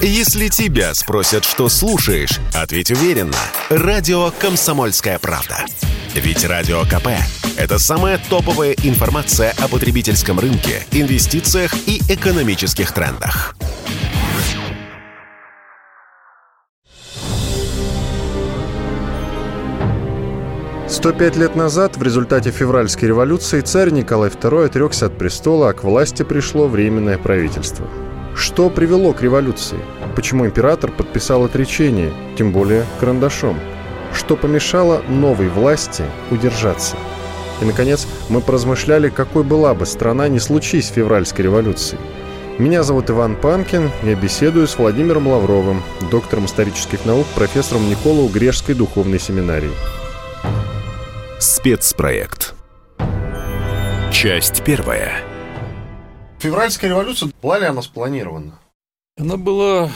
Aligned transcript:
Если 0.00 0.46
тебя 0.46 0.94
спросят, 0.94 1.44
что 1.44 1.68
слушаешь, 1.68 2.38
ответь 2.54 2.92
уверенно. 2.92 3.36
Радио 3.68 4.30
«Комсомольская 4.30 5.18
правда». 5.18 5.64
Ведь 6.14 6.44
Радио 6.44 6.82
КП– 6.84 7.08
это 7.56 7.80
самая 7.80 8.20
топовая 8.30 8.76
информация 8.84 9.52
о 9.58 9.66
потребительском 9.66 10.38
рынке, 10.38 10.86
инвестициях 10.92 11.74
и 11.88 12.00
экономических 12.08 12.92
трендах. 12.92 13.56
Сто 20.86 21.12
пять 21.12 21.36
лет 21.36 21.56
назад 21.56 21.96
в 21.96 22.02
результате 22.04 22.52
февральской 22.52 23.08
революции 23.08 23.62
царь 23.62 23.90
Николай 23.90 24.30
II 24.30 24.66
отрекся 24.66 25.06
от 25.06 25.18
престола, 25.18 25.70
а 25.70 25.72
к 25.72 25.82
власти 25.82 26.22
пришло 26.22 26.68
Временное 26.68 27.18
правительство. 27.18 27.88
Что 28.38 28.70
привело 28.70 29.12
к 29.12 29.20
революции? 29.20 29.78
Почему 30.14 30.46
император 30.46 30.92
подписал 30.92 31.42
отречение, 31.44 32.12
тем 32.36 32.52
более 32.52 32.84
карандашом? 33.00 33.58
Что 34.14 34.36
помешало 34.36 35.02
новой 35.08 35.48
власти 35.48 36.04
удержаться? 36.30 36.96
И, 37.60 37.64
наконец, 37.64 38.06
мы 38.28 38.40
поразмышляли, 38.40 39.08
какой 39.08 39.42
была 39.42 39.74
бы 39.74 39.86
страна, 39.86 40.28
не 40.28 40.38
случись 40.38 40.86
февральской 40.86 41.46
революции. 41.46 41.98
Меня 42.58 42.84
зовут 42.84 43.10
Иван 43.10 43.34
Панкин, 43.34 43.90
я 44.04 44.14
беседую 44.14 44.68
с 44.68 44.78
Владимиром 44.78 45.26
Лавровым, 45.26 45.82
доктором 46.08 46.44
исторических 46.44 47.04
наук, 47.04 47.26
профессором 47.34 47.90
Николау 47.90 48.28
Грешской 48.28 48.76
духовной 48.76 49.18
семинарии. 49.18 49.72
Спецпроект. 51.40 52.54
Часть 54.12 54.62
первая. 54.62 55.27
Февральская 56.38 56.90
революция, 56.90 57.30
была 57.42 57.58
ли 57.58 57.66
она 57.66 57.82
спланирована? 57.82 58.58
Она 59.18 59.36
была 59.36 59.90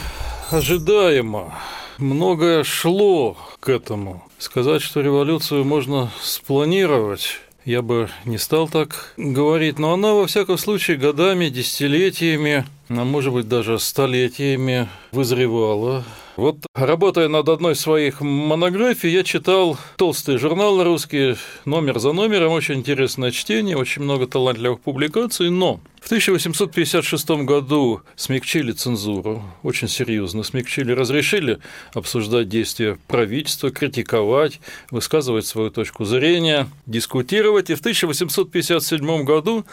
ожидаема. 0.51 1.53
Многое 1.97 2.65
шло 2.65 3.37
к 3.61 3.69
этому. 3.69 4.23
Сказать, 4.39 4.81
что 4.81 4.99
революцию 4.99 5.63
можно 5.63 6.11
спланировать, 6.21 7.39
я 7.63 7.81
бы 7.81 8.09
не 8.25 8.37
стал 8.37 8.67
так 8.67 9.13
говорить, 9.15 9.79
но 9.79 9.93
она, 9.93 10.13
во 10.13 10.27
всяком 10.27 10.57
случае, 10.57 10.97
годами, 10.97 11.47
десятилетиями, 11.47 12.65
а 12.89 13.05
может 13.05 13.31
быть, 13.31 13.47
даже 13.47 13.79
столетиями 13.79 14.89
вызревала 15.13 16.03
вот 16.35 16.65
работая 16.73 17.27
над 17.27 17.47
одной 17.47 17.73
из 17.73 17.79
своих 17.79 18.21
монографий, 18.21 19.11
я 19.11 19.23
читал 19.23 19.77
толстые 19.97 20.37
журналы 20.37 20.83
русские, 20.83 21.37
номер 21.65 21.99
за 21.99 22.11
номером, 22.11 22.53
очень 22.53 22.75
интересное 22.75 23.31
чтение, 23.31 23.77
очень 23.77 24.01
много 24.01 24.25
талантливых 24.25 24.81
публикаций, 24.81 25.49
но 25.49 25.79
в 26.03 26.07
1856 26.07 27.29
году 27.45 28.01
смягчили 28.17 28.73
цензуру, 28.73 29.41
очень 29.63 29.87
серьезно 29.87 30.43
смягчили, 30.43 30.91
разрешили 30.91 31.59
обсуждать 31.93 32.49
действия 32.49 32.97
правительства, 33.07 33.71
критиковать, 33.71 34.59
высказывать 34.91 35.45
свою 35.45 35.69
точку 35.69 36.03
зрения, 36.03 36.67
дискутировать. 36.87 37.69
И 37.69 37.75
в 37.75 37.79
1857 37.79 39.23
году 39.23 39.65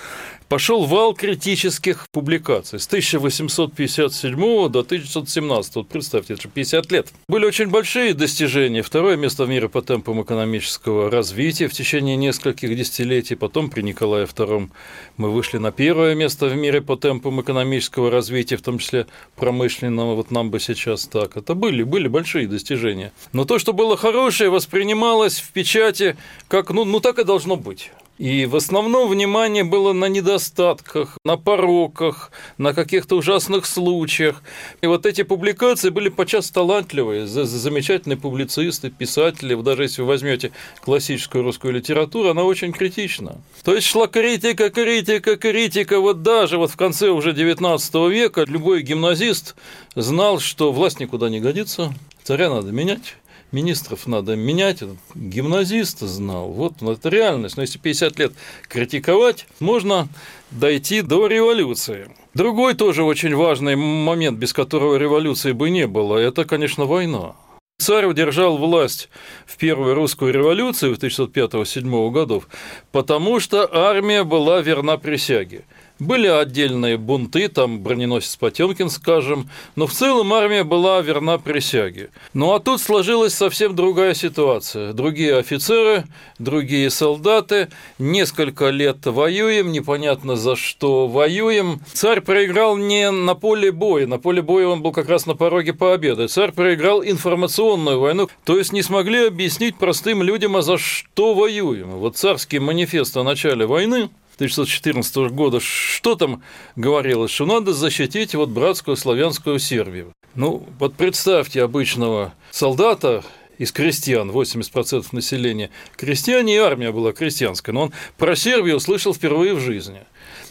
пошел 0.49 0.85
вал 0.85 1.15
критических 1.15 2.09
публикаций 2.13 2.79
с 2.79 2.87
1857 2.87 4.69
до 4.69 4.81
1917. 4.81 5.75
Вот 5.75 5.89
представьте, 5.89 6.35
это 6.35 6.43
же 6.43 6.49
50 6.49 6.93
лет. 6.93 7.09
Были 7.29 7.45
очень 7.45 7.67
большие 7.67 8.15
достижения. 8.15 8.83
Второе 8.83 9.17
место 9.17 9.47
в 9.47 9.49
мире 9.49 9.69
по 9.69 9.83
темпам 9.83 10.23
экономического 10.23 11.11
развития 11.11 11.67
в 11.67 11.73
течение 11.73 12.15
нескольких 12.15 12.77
десятилетий. 12.77 13.35
Потом 13.35 13.69
при 13.69 13.83
Николае 13.83 14.27
II 14.27 14.71
мы 15.17 15.33
вышли 15.33 15.59
на 15.59 15.73
первое 15.73 16.20
место 16.21 16.49
в 16.49 16.55
мире 16.55 16.83
по 16.83 16.97
темпам 16.97 17.41
экономического 17.41 18.11
развития, 18.11 18.59
в 18.59 18.63
том 18.63 18.79
числе 18.79 19.07
промышленного. 19.37 20.15
Вот 20.15 20.31
нам 20.31 20.51
бы 20.51 20.61
сейчас 20.61 21.07
так. 21.07 21.39
Это 21.39 21.55
были, 21.55 21.83
были 21.83 22.09
большие 22.09 22.47
достижения. 22.47 23.13
Но 23.33 23.47
то, 23.47 23.59
что 23.59 23.73
было 23.73 23.97
хорошее, 23.97 24.51
воспринималось 24.51 25.39
в 25.41 25.51
печати 25.53 26.19
как, 26.49 26.71
ну, 26.71 26.85
ну 26.85 27.01
так 27.01 27.19
и 27.19 27.25
должно 27.25 27.57
быть. 27.57 27.91
И 28.21 28.45
в 28.45 28.55
основном 28.55 29.09
внимание 29.09 29.65
было 29.65 29.95
на 29.95 30.05
недостатках, 30.05 31.17
на 31.25 31.39
пороках, 31.39 32.31
на 32.59 32.75
каких-то 32.75 33.17
ужасных 33.17 33.65
случаях. 33.65 34.43
И 34.83 34.87
вот 34.87 35.07
эти 35.07 35.23
публикации 35.23 35.89
были 35.89 36.11
подчас 36.11 36.51
талантливые, 36.51 37.27
замечательные 37.27 38.19
публицисты, 38.19 38.91
писатели. 38.91 39.55
Даже 39.55 39.85
если 39.85 40.03
вы 40.03 40.09
возьмете 40.09 40.53
классическую 40.83 41.43
русскую 41.43 41.73
литературу, 41.73 42.29
она 42.29 42.45
очень 42.45 42.73
критична. 42.73 43.41
То 43.65 43.75
есть 43.75 43.87
шла 43.87 44.07
критика, 44.07 44.69
критика, 44.69 45.39
критика. 45.39 45.99
Вот 45.99 46.21
даже 46.21 46.59
вот 46.59 46.71
в 46.71 46.77
конце 46.77 47.09
уже 47.09 47.31
XIX 47.31 48.11
века 48.11 48.45
любой 48.47 48.83
гимназист 48.83 49.57
знал, 49.95 50.41
что 50.41 50.73
власть 50.73 51.01
никуда 51.01 51.31
не 51.31 51.41
годится, 51.41 51.95
царя 52.23 52.51
надо 52.51 52.71
менять 52.71 53.17
министров 53.53 54.07
надо 54.07 54.37
менять, 54.37 54.83
гимназист 55.15 56.01
знал. 56.01 56.49
Вот 56.51 56.83
это 56.83 57.09
реальность. 57.09 57.57
Но 57.57 57.63
если 57.63 57.79
50 57.79 58.19
лет 58.19 58.33
критиковать, 58.69 59.47
можно 59.59 60.09
дойти 60.51 61.03
до 61.03 61.27
революции. 61.27 62.11
Другой 62.35 62.75
тоже 62.75 63.03
очень 63.03 63.35
важный 63.35 63.77
момент, 63.77 64.39
без 64.39 64.53
которого 64.53 64.97
революции 64.97 65.53
бы 65.53 65.71
не 65.71 65.87
было, 65.87 66.17
это, 66.17 66.45
конечно, 66.45 66.85
война. 66.85 67.35
Царь 67.81 68.05
удержал 68.05 68.59
власть 68.59 69.09
в 69.47 69.57
первую 69.57 69.95
русскую 69.95 70.35
революцию 70.35 70.95
в 70.95 70.99
1605-1607 70.99 72.11
годов, 72.11 72.47
потому 72.93 73.41
что 73.41 73.69
армия 73.73 74.23
была 74.23 74.61
верна 74.61 74.99
присяге. 74.99 75.65
Были 76.01 76.29
отдельные 76.29 76.97
бунты, 76.97 77.49
там 77.49 77.81
броненосец 77.81 78.35
Потемкин, 78.37 78.89
скажем, 78.89 79.51
но 79.77 79.87
в 79.87 79.93
целом 79.93 80.33
армия 80.33 80.65
была 80.65 81.03
верна 81.03 81.37
присяге. 81.37 82.09
Ну 82.33 82.55
а 82.55 82.59
тут 82.59 82.81
сложилась 82.81 83.35
совсем 83.35 83.77
другая 83.77 84.15
ситуация. 84.15 84.95
Другие 84.95 85.37
офицеры, 85.37 86.05
другие 86.39 86.89
солдаты, 86.89 87.69
несколько 87.99 88.71
лет 88.71 89.05
воюем, 89.05 89.73
непонятно 89.73 90.37
за 90.37 90.57
что 90.57 91.07
воюем. 91.07 91.83
Царь 91.93 92.23
проиграл 92.23 92.79
не 92.79 93.11
на 93.11 93.35
поле 93.35 93.71
боя, 93.71 94.07
на 94.07 94.19
поле 94.19 94.41
боя 94.41 94.69
он 94.69 94.81
был 94.81 94.93
как 94.93 95.11
раз 95.11 95.27
на 95.27 95.35
пороге 95.35 95.75
победы. 95.75 96.29
Царь 96.29 96.53
проиграл 96.53 97.05
информационную 97.05 98.01
войну, 98.01 98.31
то 98.45 98.57
есть 98.57 98.73
не 98.73 98.81
смогли 98.81 99.27
объяснить 99.27 99.77
простым 99.77 100.23
людям, 100.23 100.57
а 100.57 100.63
за 100.63 100.79
что 100.79 101.35
воюем. 101.35 101.91
Вот 101.99 102.17
царский 102.17 102.59
манифест 102.59 103.19
о 103.19 103.23
начале 103.23 103.67
войны 103.67 104.09
1914 104.41 105.31
года, 105.33 105.61
что 105.61 106.15
там 106.15 106.43
говорилось, 106.77 107.31
что 107.31 107.45
надо 107.45 107.75
защитить 107.75 108.35
вот 108.35 108.49
братскую 108.49 108.97
славянскую 108.97 109.59
Сербию. 109.59 110.13
Ну, 110.35 110.67
вот 110.79 110.95
представьте 110.95 111.63
обычного 111.63 112.33
солдата, 112.51 113.23
из 113.61 113.73
крестьян, 113.73 114.31
80% 114.31 115.05
населения 115.13 115.69
крестьяне, 115.95 116.55
и 116.55 116.59
армия 116.59 116.93
была 116.93 117.13
крестьянская, 117.13 117.75
но 117.75 117.83
он 117.83 117.93
про 118.17 118.35
Сербию 118.35 118.77
услышал 118.77 119.13
впервые 119.13 119.53
в 119.53 119.61
жизни. 119.61 120.01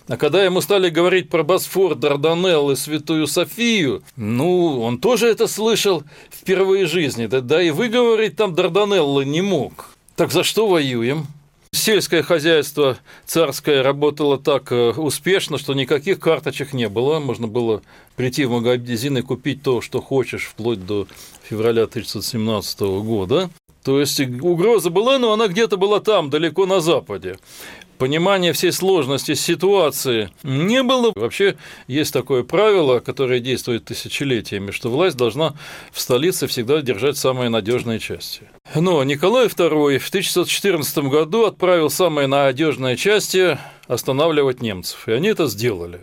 А 0.08 0.16
когда 0.16 0.44
ему 0.44 0.62
стали 0.62 0.90
говорить 0.90 1.28
про 1.28 1.42
Босфор, 1.42 1.96
Дарданелл 1.96 2.70
и 2.70 2.76
Святую 2.76 3.26
Софию, 3.26 4.04
ну, 4.16 4.80
он 4.82 5.00
тоже 5.00 5.28
это 5.28 5.48
слышал 5.48 6.04
впервые 6.30 6.86
в 6.86 6.90
жизни, 6.90 7.26
да, 7.26 7.42
да 7.42 7.64
и 7.64 7.72
выговорить 7.72 8.36
там 8.36 8.54
Дарданеллы 8.54 9.26
не 9.26 9.42
мог. 9.42 9.90
Так 10.16 10.32
за 10.32 10.44
что 10.44 10.68
воюем? 10.68 11.26
Сельское 11.72 12.24
хозяйство 12.24 12.98
царское 13.26 13.84
работало 13.84 14.40
так 14.40 14.72
э, 14.72 14.90
успешно, 14.92 15.60
что 15.60 15.76
никаких 15.76 16.20
карточек 16.20 16.74
не 16.74 16.90
было. 16.90 17.20
Можно 17.20 17.48
было 17.48 17.84
прийти 18.16 18.46
в 18.46 18.52
магазин 18.52 19.20
и 19.20 19.22
купить 19.22 19.62
то, 19.62 19.80
что 19.80 20.02
хочешь, 20.02 20.46
вплоть 20.46 20.84
до 20.84 21.08
февраля 21.44 21.84
1917 21.84 22.80
года. 22.82 23.52
То 23.84 24.00
есть 24.00 24.20
угроза 24.20 24.90
была, 24.90 25.20
но 25.20 25.32
она 25.32 25.48
где-то 25.48 25.78
была 25.78 26.00
там, 26.00 26.30
далеко 26.30 26.66
на 26.66 26.80
Западе 26.80 27.38
понимания 28.00 28.54
всей 28.54 28.72
сложности 28.72 29.36
ситуации 29.36 30.32
не 30.42 30.82
было. 30.82 31.12
Вообще 31.16 31.58
есть 31.88 32.12
такое 32.14 32.44
правило, 32.44 33.00
которое 33.00 33.40
действует 33.40 33.86
тысячелетиями, 33.86 34.72
что 34.72 34.90
власть 34.90 35.18
должна 35.18 35.54
в 35.92 36.00
столице 36.00 36.48
всегда 36.48 36.82
держать 36.82 37.18
самые 37.18 37.50
надежные 37.50 38.00
части. 38.00 38.44
Но 38.74 39.04
Николай 39.04 39.48
II 39.48 40.00
в 40.00 40.08
1614 40.08 40.98
году 41.10 41.46
отправил 41.46 41.92
самые 41.92 42.28
надежные 42.28 42.96
части 42.96 43.60
останавливать 43.88 44.62
немцев, 44.62 45.08
и 45.08 45.12
они 45.12 45.28
это 45.28 45.48
сделали. 45.48 46.02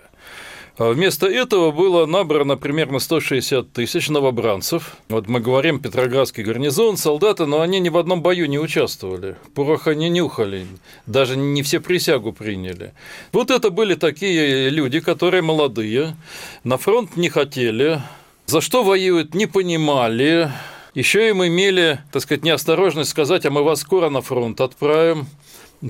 А 0.78 0.90
вместо 0.90 1.26
этого 1.26 1.70
было 1.70 2.05
набрано 2.05 2.58
примерно 2.58 2.99
160 2.99 3.73
тысяч 3.73 4.11
новобранцев. 4.11 4.96
Вот 5.08 5.26
мы 5.26 5.40
говорим 5.40 5.81
Петроградский 5.81 6.43
гарнизон, 6.43 6.99
солдаты, 6.99 7.46
но 7.46 7.62
они 7.62 7.81
ни 7.81 7.88
в 7.88 7.96
одном 7.96 8.20
бою 8.20 8.46
не 8.46 8.58
участвовали. 8.58 9.37
Пороха 9.55 9.94
не 9.94 10.11
нюхали, 10.11 10.67
даже 11.06 11.38
не 11.38 11.62
все 11.62 11.81
присягу 11.81 12.34
приняли. 12.34 12.93
Вот 13.32 13.50
это 13.50 13.70
были 13.70 13.94
такие 13.94 14.69
люди, 14.69 15.00
которые 15.00 15.43
молодые, 15.43 16.14
на 16.62 16.76
фронт 16.76 17.17
не 17.17 17.31
хотели, 17.31 18.02
за 18.44 18.61
что 18.61 18.82
воюют, 18.82 19.34
не 19.34 19.46
понимали, 19.46 20.50
еще 20.94 21.31
им 21.31 21.43
имели, 21.43 22.00
так 22.12 22.20
сказать, 22.20 22.44
неосторожность 22.44 23.11
сказать, 23.11 23.46
а 23.46 23.50
мы 23.50 23.62
вас 23.62 23.81
скоро 23.81 24.11
на 24.11 24.20
фронт 24.20 24.61
отправим. 24.61 25.26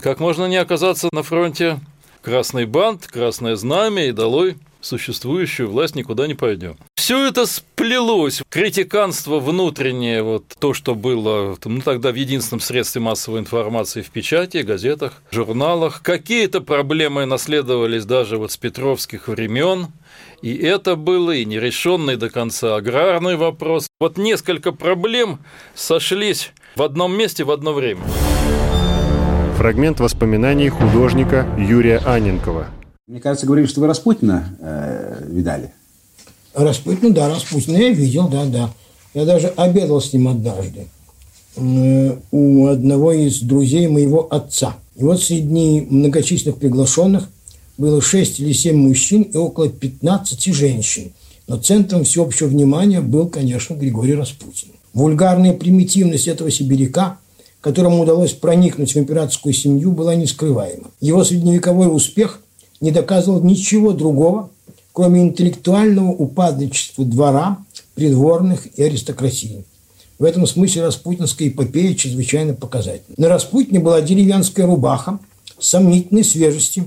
Как 0.00 0.20
можно 0.20 0.46
не 0.46 0.56
оказаться 0.56 1.08
на 1.10 1.24
фронте? 1.24 1.80
Красный 2.22 2.66
бант, 2.66 3.08
красное 3.08 3.56
знамя 3.56 4.06
и 4.06 4.12
долой 4.12 4.56
существующую 4.86 5.68
власть 5.70 5.94
никуда 5.96 6.26
не 6.26 6.34
пойдем. 6.34 6.76
все 6.94 7.26
это 7.26 7.46
сплелось. 7.46 8.42
Критиканство 8.48 9.38
внутреннее, 9.38 10.22
вот 10.22 10.44
то, 10.58 10.74
что 10.74 10.94
было 10.94 11.56
ну, 11.64 11.80
тогда 11.80 12.10
в 12.12 12.14
единственном 12.14 12.60
средстве 12.60 13.00
массовой 13.00 13.40
информации 13.40 14.02
в 14.02 14.10
печати, 14.10 14.58
газетах, 14.58 15.22
журналах. 15.30 16.02
Какие-то 16.02 16.60
проблемы 16.60 17.26
наследовались 17.26 18.04
даже 18.04 18.38
вот 18.38 18.52
с 18.52 18.56
петровских 18.56 19.28
времен. 19.28 19.88
И 20.42 20.54
это 20.56 20.96
было 20.96 21.32
и 21.32 21.44
нерешенный 21.44 22.16
до 22.16 22.30
конца 22.30 22.76
аграрный 22.76 23.36
вопрос. 23.36 23.88
Вот 24.00 24.18
несколько 24.18 24.72
проблем 24.72 25.38
сошлись 25.74 26.52
в 26.76 26.82
одном 26.82 27.16
месте 27.16 27.44
в 27.44 27.50
одно 27.50 27.72
время. 27.72 28.02
Фрагмент 29.56 30.00
воспоминаний 30.00 30.68
художника 30.68 31.46
Юрия 31.58 31.98
Аненкова. 31.98 32.66
Мне 33.06 33.20
кажется, 33.20 33.46
говорили, 33.46 33.68
что 33.68 33.80
вы 33.80 33.86
Распутина 33.86 34.56
э, 34.58 35.28
видали. 35.28 35.70
Распутина, 36.54 37.14
да, 37.14 37.28
Распутина 37.28 37.76
я 37.76 37.90
видел, 37.90 38.26
да, 38.26 38.44
да. 38.46 38.74
Я 39.14 39.24
даже 39.24 39.46
обедал 39.46 40.00
с 40.00 40.12
ним 40.12 40.26
однажды 40.26 40.88
э, 41.54 42.16
у 42.32 42.66
одного 42.66 43.12
из 43.12 43.42
друзей 43.42 43.86
моего 43.86 44.26
отца. 44.28 44.74
И 44.96 45.04
вот 45.04 45.22
среди 45.22 45.86
многочисленных 45.88 46.58
приглашенных 46.58 47.28
было 47.78 48.02
6 48.02 48.40
или 48.40 48.52
7 48.52 48.76
мужчин 48.76 49.22
и 49.22 49.36
около 49.36 49.68
15 49.68 50.52
женщин. 50.52 51.12
Но 51.46 51.58
центром 51.58 52.02
всеобщего 52.02 52.48
внимания 52.48 53.00
был, 53.00 53.28
конечно, 53.28 53.74
Григорий 53.74 54.14
Распутин. 54.14 54.70
Вульгарная 54.94 55.52
примитивность 55.52 56.26
этого 56.26 56.50
сибиряка, 56.50 57.18
которому 57.60 58.02
удалось 58.02 58.32
проникнуть 58.32 58.94
в 58.94 58.98
императорскую 58.98 59.52
семью, 59.52 59.92
была 59.92 60.16
нескрываема. 60.16 60.90
Его 61.00 61.22
средневековой 61.22 61.86
успех 61.86 62.40
не 62.80 62.90
доказывал 62.90 63.42
ничего 63.42 63.92
другого, 63.92 64.50
кроме 64.92 65.22
интеллектуального 65.22 66.10
упадничества 66.10 67.04
двора, 67.04 67.58
придворных 67.94 68.66
и 68.78 68.82
аристократии. 68.82 69.64
В 70.18 70.24
этом 70.24 70.46
смысле 70.46 70.84
распутинская 70.84 71.48
эпопея 71.48 71.94
чрезвычайно 71.94 72.54
показательна. 72.54 73.14
На 73.18 73.28
Распутине 73.28 73.80
была 73.80 74.00
деревянская 74.00 74.66
рубаха 74.66 75.18
сомнительной 75.58 76.24
свежести, 76.24 76.84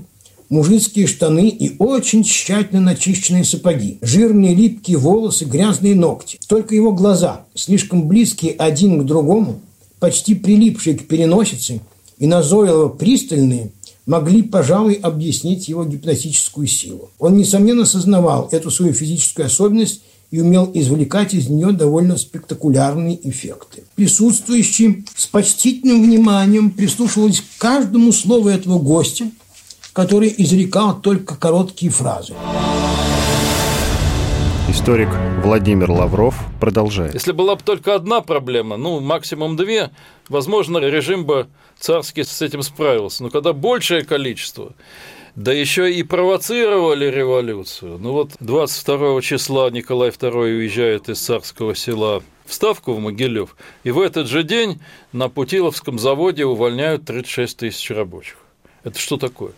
мужицкие 0.48 1.06
штаны 1.06 1.48
и 1.48 1.76
очень 1.78 2.24
тщательно 2.24 2.80
начищенные 2.80 3.44
сапоги, 3.44 3.98
жирные 4.02 4.54
липкие 4.54 4.98
волосы, 4.98 5.44
грязные 5.44 5.94
ногти. 5.94 6.38
Только 6.48 6.74
его 6.74 6.92
глаза, 6.92 7.42
слишком 7.54 8.08
близкие 8.08 8.52
один 8.52 9.00
к 9.00 9.06
другому, 9.06 9.60
почти 10.00 10.34
прилипшие 10.34 10.96
к 10.98 11.06
переносице 11.06 11.80
и 12.18 12.26
назойливо 12.26 12.88
пристальные, 12.88 13.70
могли, 14.06 14.42
пожалуй, 14.42 14.94
объяснить 14.94 15.68
его 15.68 15.84
гипнотическую 15.84 16.66
силу. 16.66 17.10
Он, 17.18 17.36
несомненно, 17.36 17.84
сознавал 17.84 18.48
эту 18.52 18.70
свою 18.70 18.92
физическую 18.92 19.46
особенность 19.46 20.02
и 20.30 20.40
умел 20.40 20.70
извлекать 20.72 21.34
из 21.34 21.48
нее 21.48 21.72
довольно 21.72 22.16
спектакулярные 22.16 23.18
эффекты. 23.28 23.82
Присутствующие 23.96 25.04
с 25.14 25.26
почтительным 25.26 26.02
вниманием 26.02 26.70
прислушивались 26.70 27.40
к 27.40 27.60
каждому 27.60 28.12
слову 28.12 28.48
этого 28.48 28.78
гостя, 28.78 29.30
который 29.92 30.32
изрекал 30.38 31.00
только 31.00 31.34
короткие 31.34 31.90
фразы. 31.90 32.34
Историк 34.70 35.08
Владимир 35.42 35.90
Лавров 35.90 36.36
продолжает. 36.60 37.12
Если 37.12 37.32
была 37.32 37.56
бы 37.56 37.62
только 37.62 37.96
одна 37.96 38.20
проблема, 38.20 38.76
ну, 38.76 39.00
максимум 39.00 39.56
две, 39.56 39.90
возможно, 40.28 40.78
режим 40.78 41.24
бы 41.24 41.48
царский 41.76 42.22
с 42.22 42.40
этим 42.40 42.62
справился. 42.62 43.24
Но 43.24 43.30
когда 43.30 43.52
большее 43.52 44.04
количество, 44.04 44.74
да 45.34 45.52
еще 45.52 45.92
и 45.92 46.04
провоцировали 46.04 47.06
революцию. 47.06 47.98
Ну 47.98 48.12
вот 48.12 48.30
22 48.38 49.20
числа 49.22 49.70
Николай 49.70 50.10
II 50.10 50.58
уезжает 50.58 51.08
из 51.08 51.18
царского 51.18 51.74
села 51.74 52.22
в 52.46 52.54
Ставку 52.54 52.92
в 52.92 53.00
Могилев, 53.00 53.56
и 53.82 53.90
в 53.90 53.98
этот 53.98 54.28
же 54.28 54.44
день 54.44 54.80
на 55.12 55.28
Путиловском 55.28 55.98
заводе 55.98 56.44
увольняют 56.44 57.06
36 57.06 57.56
тысяч 57.56 57.90
рабочих. 57.90 58.36
Это 58.84 59.00
что 59.00 59.16
такое? 59.16 59.50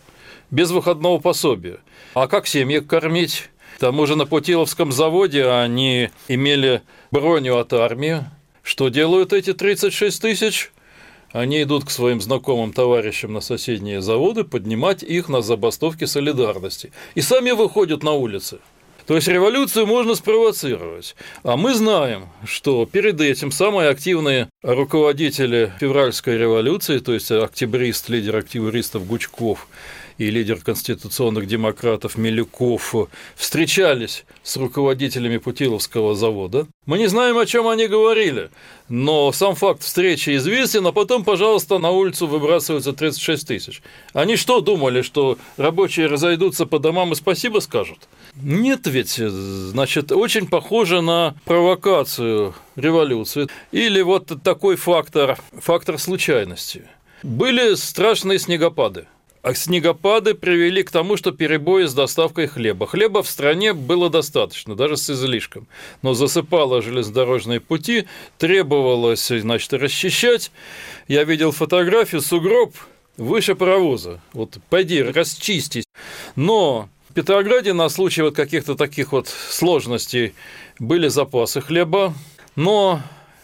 Без 0.49 0.71
выходного 0.71 1.19
пособия. 1.19 1.77
А 2.15 2.27
как 2.27 2.47
семьи 2.47 2.79
кормить? 2.79 3.51
Тому 3.83 4.05
же 4.05 4.15
на 4.15 4.25
Путиловском 4.25 4.93
заводе 4.93 5.45
они 5.45 6.09
имели 6.29 6.83
броню 7.11 7.57
от 7.57 7.73
армии. 7.73 8.23
Что 8.61 8.87
делают 8.87 9.33
эти 9.33 9.51
36 9.51 10.21
тысяч? 10.21 10.71
Они 11.33 11.61
идут 11.61 11.83
к 11.83 11.89
своим 11.89 12.21
знакомым 12.21 12.71
товарищам 12.71 13.33
на 13.33 13.41
соседние 13.41 14.01
заводы 14.01 14.45
поднимать 14.45 15.03
их 15.03 15.27
на 15.27 15.41
забастовки 15.41 16.05
солидарности. 16.05 16.93
И 17.15 17.19
сами 17.19 17.51
выходят 17.51 18.03
на 18.03 18.13
улицы. 18.13 18.59
То 19.05 19.15
есть 19.15 19.27
революцию 19.27 19.85
можно 19.85 20.15
спровоцировать. 20.15 21.13
А 21.43 21.57
мы 21.57 21.73
знаем, 21.73 22.29
что 22.45 22.85
перед 22.85 23.19
этим 23.19 23.51
самые 23.51 23.89
активные 23.89 24.47
руководители 24.61 25.73
февральской 25.81 26.37
революции, 26.37 26.99
то 26.99 27.13
есть 27.13 27.29
октябрист, 27.31 28.07
лидер 28.07 28.37
октябристов 28.37 29.05
Гучков 29.05 29.67
и 30.23 30.31
лидер 30.31 30.59
конституционных 30.59 31.47
демократов 31.47 32.17
Милюков 32.17 32.95
встречались 33.35 34.25
с 34.41 34.57
руководителями 34.57 35.37
Путиловского 35.37 36.15
завода. 36.15 36.67
Мы 36.85 36.97
не 36.97 37.07
знаем, 37.07 37.37
о 37.37 37.45
чем 37.45 37.67
они 37.67 37.87
говорили, 37.87 38.49
но 38.89 39.31
сам 39.31 39.55
факт 39.55 39.83
встречи 39.83 40.35
известен, 40.37 40.85
а 40.87 40.91
потом, 40.91 41.23
пожалуйста, 41.23 41.77
на 41.77 41.91
улицу 41.91 42.27
выбрасываются 42.27 42.93
36 42.93 43.47
тысяч. 43.47 43.81
Они 44.13 44.35
что 44.35 44.61
думали, 44.61 45.01
что 45.01 45.37
рабочие 45.57 46.07
разойдутся 46.07 46.65
по 46.65 46.79
домам 46.79 47.11
и 47.11 47.15
спасибо 47.15 47.59
скажут? 47.59 47.99
Нет 48.35 48.87
ведь, 48.87 49.15
значит, 49.15 50.11
очень 50.11 50.47
похоже 50.47 51.01
на 51.01 51.35
провокацию 51.45 52.53
революции. 52.75 53.47
Или 53.71 54.01
вот 54.01 54.31
такой 54.43 54.75
фактор, 54.75 55.37
фактор 55.53 55.99
случайности. 55.99 56.83
Были 57.23 57.75
страшные 57.75 58.37
снегопады. 58.37 59.05
А 59.43 59.53
снегопады 59.53 60.35
привели 60.35 60.83
к 60.83 60.89
тому, 60.89 61.17
что 61.17 61.33
перебои 61.33 61.83
с 61.83 61.93
доставкой 61.93 62.47
хлеба. 62.47 62.87
Хлеба 62.87 63.21
в 63.21 63.29
стране 63.29 63.73
было 63.73 64.09
достаточно, 64.09 64.73
даже 64.73 64.95
с 64.95 65.09
излишком. 65.09 65.67
Но 66.01 66.13
засыпало 66.13 66.81
железнодорожные 66.81 67.59
пути, 67.59 68.07
требовалось, 68.37 69.27
значит, 69.27 69.73
расчищать. 69.73 70.49
Я 71.09 71.25
видел 71.25 71.51
фотографию, 71.51 72.21
сугроб 72.21 72.73
выше 73.17 73.55
паровоза. 73.55 74.21
Вот 74.31 74.59
пойди, 74.69 75.03
расчистись. 75.03 75.83
Но 76.37 76.87
в 77.09 77.13
Петрограде 77.13 77.73
на 77.73 77.89
случай 77.89 78.21
вот 78.21 78.37
каких-то 78.37 78.75
таких 78.75 79.11
вот 79.11 79.27
сложностей 79.27 80.33
были 80.79 81.09
запасы 81.09 81.59
хлеба, 81.59 82.13
но 82.55 83.01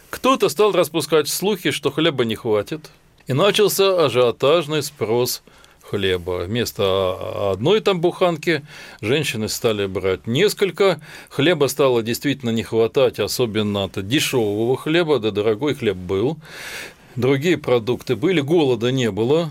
кто-то 0.08 0.48
стал 0.48 0.72
распускать 0.72 1.28
слухи, 1.28 1.72
что 1.72 1.90
хлеба 1.90 2.24
не 2.24 2.36
хватит, 2.36 2.90
и 3.26 3.34
начался 3.34 4.06
ажиотажный 4.06 4.82
спрос 4.82 5.42
хлеба. 5.90 6.44
Вместо 6.44 7.50
одной 7.52 7.80
там 7.80 8.00
буханки 8.00 8.62
женщины 9.00 9.48
стали 9.48 9.86
брать 9.86 10.26
несколько. 10.26 11.00
Хлеба 11.28 11.66
стало 11.66 12.02
действительно 12.02 12.50
не 12.50 12.62
хватать, 12.62 13.18
особенно 13.18 13.84
от 13.84 14.06
дешевого 14.06 14.76
хлеба, 14.76 15.18
да 15.18 15.30
дорогой 15.30 15.74
хлеб 15.74 15.96
был. 15.96 16.38
Другие 17.16 17.58
продукты 17.58 18.14
были, 18.14 18.40
голода 18.40 18.92
не 18.92 19.10
было. 19.10 19.50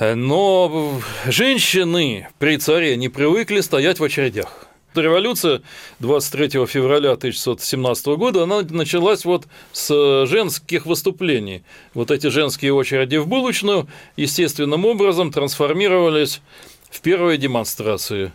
Но 0.00 1.00
женщины 1.26 2.28
при 2.38 2.56
царе 2.56 2.96
не 2.96 3.08
привыкли 3.08 3.60
стоять 3.60 3.98
в 3.98 4.04
очередях. 4.04 4.66
Революция 4.94 5.62
23 6.00 6.66
февраля 6.66 7.12
1617 7.12 8.06
года, 8.08 8.42
она 8.42 8.60
началась 8.62 9.24
вот 9.24 9.46
с 9.72 10.26
женских 10.26 10.84
выступлений. 10.84 11.62
Вот 11.94 12.10
эти 12.10 12.26
женские 12.26 12.74
очереди 12.74 13.16
в 13.16 13.26
булочную 13.26 13.88
естественным 14.16 14.84
образом 14.84 15.32
трансформировались 15.32 16.42
в 16.90 17.00
первые 17.00 17.38
демонстрации. 17.38 18.32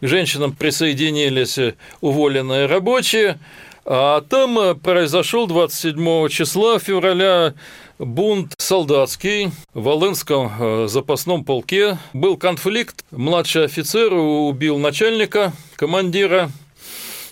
К 0.00 0.06
женщинам 0.06 0.54
присоединились 0.54 1.58
уволенные 2.02 2.66
рабочие, 2.66 3.38
а 3.86 4.20
там 4.22 4.78
произошел 4.80 5.46
27 5.46 6.28
числа 6.28 6.78
февраля 6.78 7.54
бунт 7.98 8.54
солдатский 8.58 9.50
в 9.72 9.82
Волынском 9.82 10.50
э, 10.58 10.86
запасном 10.88 11.44
полке. 11.44 11.98
Был 12.12 12.36
конфликт, 12.36 13.04
младший 13.10 13.64
офицер 13.64 14.12
убил 14.12 14.78
начальника, 14.78 15.52
командира. 15.76 16.50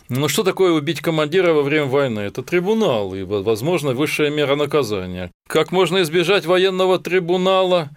Ну 0.09 0.29
что 0.29 0.43
такое 0.43 0.73
убить 0.73 1.01
командира 1.01 1.53
во 1.53 1.63
время 1.63 1.87
войны? 1.87 2.21
Это 2.21 2.43
трибунал 2.43 3.15
и, 3.15 3.23
возможно, 3.23 3.93
высшая 3.93 4.31
мера 4.31 4.57
наказания. 4.57 5.31
Как 5.49 5.73
можно 5.73 6.03
избежать 6.03 6.45
военного 6.45 6.99
трибунала? 6.99 7.91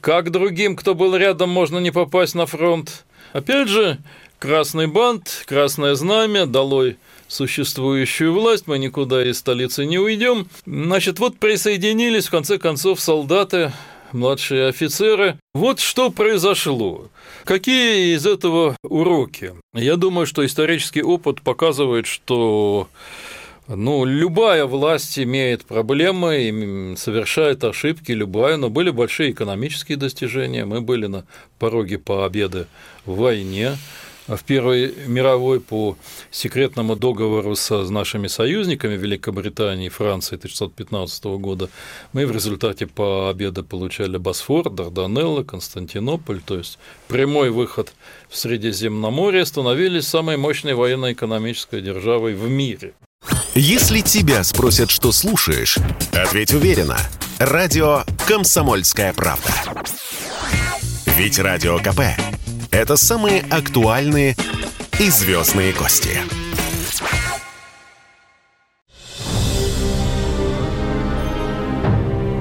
Как 0.00 0.30
другим, 0.30 0.76
кто 0.76 0.94
был 0.94 1.14
рядом, 1.14 1.50
можно 1.50 1.78
не 1.78 1.90
попасть 1.90 2.34
на 2.34 2.46
фронт? 2.46 3.04
Опять 3.32 3.68
же, 3.68 3.98
красный 4.38 4.86
бант, 4.86 5.44
красное 5.46 5.94
знамя, 5.94 6.46
долой 6.46 6.96
существующую 7.32 8.32
власть, 8.32 8.66
мы 8.66 8.78
никуда 8.78 9.28
из 9.28 9.38
столицы 9.38 9.86
не 9.86 9.98
уйдем. 9.98 10.48
Значит, 10.66 11.18
вот 11.18 11.38
присоединились, 11.38 12.26
в 12.26 12.30
конце 12.30 12.58
концов, 12.58 13.00
солдаты 13.00 13.72
младшие 14.12 14.68
офицеры. 14.68 15.38
Вот 15.54 15.80
что 15.80 16.10
произошло. 16.10 17.08
Какие 17.44 18.14
из 18.14 18.26
этого 18.26 18.76
уроки? 18.82 19.54
Я 19.74 19.96
думаю, 19.96 20.26
что 20.26 20.44
исторический 20.44 21.02
опыт 21.02 21.40
показывает, 21.40 22.06
что 22.06 22.88
ну, 23.68 24.04
любая 24.04 24.66
власть 24.66 25.18
имеет 25.18 25.64
проблемы 25.64 26.94
совершает 26.98 27.64
ошибки, 27.64 28.12
любая, 28.12 28.56
но 28.56 28.68
были 28.68 28.90
большие 28.90 29.30
экономические 29.30 29.96
достижения. 29.96 30.64
Мы 30.64 30.80
были 30.80 31.06
на 31.06 31.24
пороге 31.58 31.98
победы 31.98 32.66
в 33.06 33.16
войне 33.16 33.76
в 34.26 34.42
Первой 34.44 34.94
мировой 35.06 35.60
по 35.60 35.96
секретному 36.30 36.96
договору 36.96 37.54
с 37.56 37.70
нашими 37.90 38.26
союзниками 38.28 38.96
Великобритании 38.96 39.86
и 39.86 39.90
Франции 39.90 40.36
1615 40.36 41.24
года 41.24 41.68
мы 42.12 42.26
в 42.26 42.32
результате 42.32 42.86
победы 42.86 43.62
получали 43.62 44.16
Босфор, 44.16 44.70
Дарданеллы, 44.70 45.44
Константинополь, 45.44 46.40
то 46.40 46.56
есть 46.58 46.78
прямой 47.08 47.50
выход 47.50 47.92
в 48.28 48.36
Средиземноморье, 48.36 49.44
становились 49.46 50.06
самой 50.06 50.36
мощной 50.36 50.74
военно-экономической 50.74 51.80
державой 51.80 52.34
в 52.34 52.48
мире. 52.48 52.94
Если 53.54 54.00
тебя 54.00 54.42
спросят, 54.44 54.90
что 54.90 55.12
слушаешь, 55.12 55.76
ответь 56.12 56.54
уверенно. 56.54 56.98
Радио 57.38 58.04
«Комсомольская 58.26 59.12
правда». 59.12 59.50
Ведь 61.22 61.38
Радио 61.38 61.78
КП– 61.78 62.00
это 62.72 62.96
самые 62.96 63.44
актуальные 63.48 64.34
и 64.98 65.08
звездные 65.08 65.72
гости. 65.72 66.18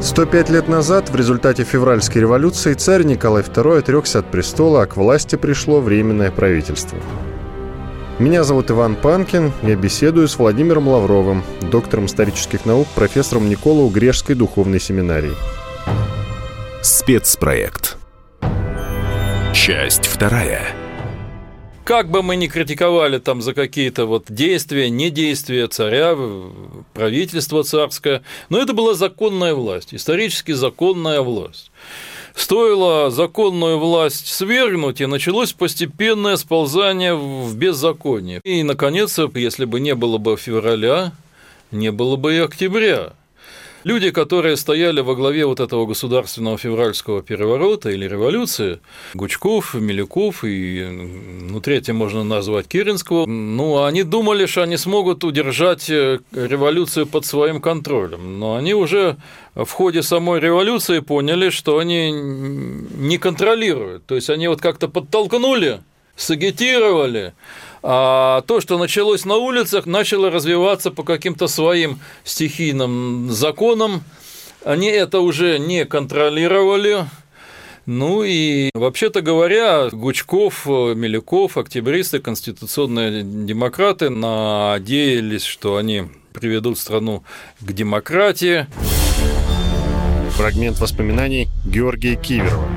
Сто 0.01 0.25
пять 0.25 0.49
лет 0.49 0.67
назад 0.67 1.11
в 1.11 1.15
результате 1.15 1.63
февральской 1.63 2.21
революции 2.21 2.73
царь 2.73 3.03
Николай 3.03 3.43
II 3.43 3.77
отрекся 3.77 4.17
от 4.17 4.31
престола, 4.31 4.81
а 4.81 4.85
к 4.87 4.97
власти 4.97 5.35
пришло 5.35 5.79
Временное 5.79 6.31
правительство– 6.31 6.97
меня 8.17 8.43
зовут 8.43 8.69
Иван 8.69 8.95
Панкин. 8.95 9.51
Я 9.63 9.75
беседую 9.75 10.27
с 10.27 10.37
Владимиром 10.37 10.87
Лавровым, 10.87 11.43
доктором 11.71 12.05
исторических 12.05 12.65
наук, 12.65 12.87
профессором 12.93 13.49
Николау 13.49 13.89
Грешской 13.89 14.35
духовной 14.35 14.79
семинарии. 14.79 15.33
Спецпроект. 16.83 17.97
Часть 19.53 20.05
вторая. 20.05 20.73
Как 21.83 22.09
бы 22.09 22.23
мы 22.23 22.37
ни 22.37 22.47
критиковали 22.47 23.19
там 23.19 23.41
за 23.41 23.53
какие-то 23.53 24.05
вот 24.05 24.25
действия, 24.29 24.89
недействия 24.89 25.67
царя, 25.67 26.17
правительства 26.93 27.63
царское, 27.63 28.23
но 28.47 28.59
это 28.61 28.71
была 28.73 28.93
законная 28.93 29.53
власть, 29.53 29.93
исторически 29.93 30.53
законная 30.53 31.21
власть. 31.21 31.69
Стоило 32.33 33.11
законную 33.11 33.77
власть 33.77 34.27
свергнуть, 34.27 35.01
и 35.01 35.05
началось 35.05 35.51
постепенное 35.51 36.37
сползание 36.37 37.13
в 37.13 37.53
беззаконие. 37.55 38.39
И, 38.45 38.63
наконец, 38.63 39.19
если 39.35 39.65
бы 39.65 39.81
не 39.81 39.95
было 39.95 40.17
бы 40.17 40.37
февраля, 40.37 41.11
не 41.71 41.91
было 41.91 42.15
бы 42.15 42.35
и 42.35 42.39
октября. 42.39 43.13
Люди, 43.83 44.11
которые 44.11 44.57
стояли 44.57 45.01
во 45.01 45.15
главе 45.15 45.45
вот 45.45 45.59
этого 45.59 45.87
государственного 45.87 46.57
февральского 46.57 47.23
переворота 47.23 47.89
или 47.89 48.07
революции, 48.07 48.79
Гучков, 49.15 49.73
Милюков 49.73 50.43
и, 50.43 50.85
ну, 51.49 51.59
третье 51.61 51.93
можно 51.93 52.23
назвать 52.23 52.67
Керенского, 52.67 53.25
ну, 53.25 53.83
они 53.83 54.03
думали, 54.03 54.45
что 54.45 54.61
они 54.61 54.77
смогут 54.77 55.23
удержать 55.23 55.89
э, 55.89 56.19
революцию 56.31 57.07
под 57.07 57.25
своим 57.25 57.59
контролем, 57.59 58.39
но 58.39 58.55
они 58.55 58.75
уже 58.75 59.17
в 59.55 59.71
ходе 59.71 60.03
самой 60.03 60.39
революции 60.39 60.99
поняли, 60.99 61.49
что 61.49 61.79
они 61.79 62.11
не 62.11 63.17
контролируют, 63.17 64.05
то 64.05 64.15
есть 64.15 64.29
они 64.29 64.47
вот 64.47 64.61
как-то 64.61 64.89
подтолкнули, 64.89 65.81
сагитировали, 66.15 67.33
а 67.83 68.41
то, 68.41 68.61
что 68.61 68.77
началось 68.77 69.25
на 69.25 69.37
улицах, 69.37 69.85
начало 69.85 70.29
развиваться 70.29 70.91
по 70.91 71.03
каким-то 71.03 71.47
своим 71.47 71.99
стихийным 72.23 73.29
законам. 73.31 74.03
Они 74.63 74.87
это 74.87 75.19
уже 75.19 75.57
не 75.57 75.85
контролировали, 75.85 77.05
ну 77.87 78.23
и, 78.23 78.69
вообще-то 78.75 79.21
говоря, 79.21 79.89
Гучков, 79.91 80.67
Милюков, 80.67 81.57
октябристы, 81.57 82.19
конституционные 82.19 83.23
демократы 83.23 84.11
надеялись, 84.11 85.43
что 85.43 85.77
они 85.77 86.03
приведут 86.31 86.77
страну 86.77 87.23
к 87.59 87.71
демократии. 87.73 88.67
Фрагмент 90.31 90.79
воспоминаний 90.79 91.49
Георгия 91.65 92.15
Киверова, 92.15 92.67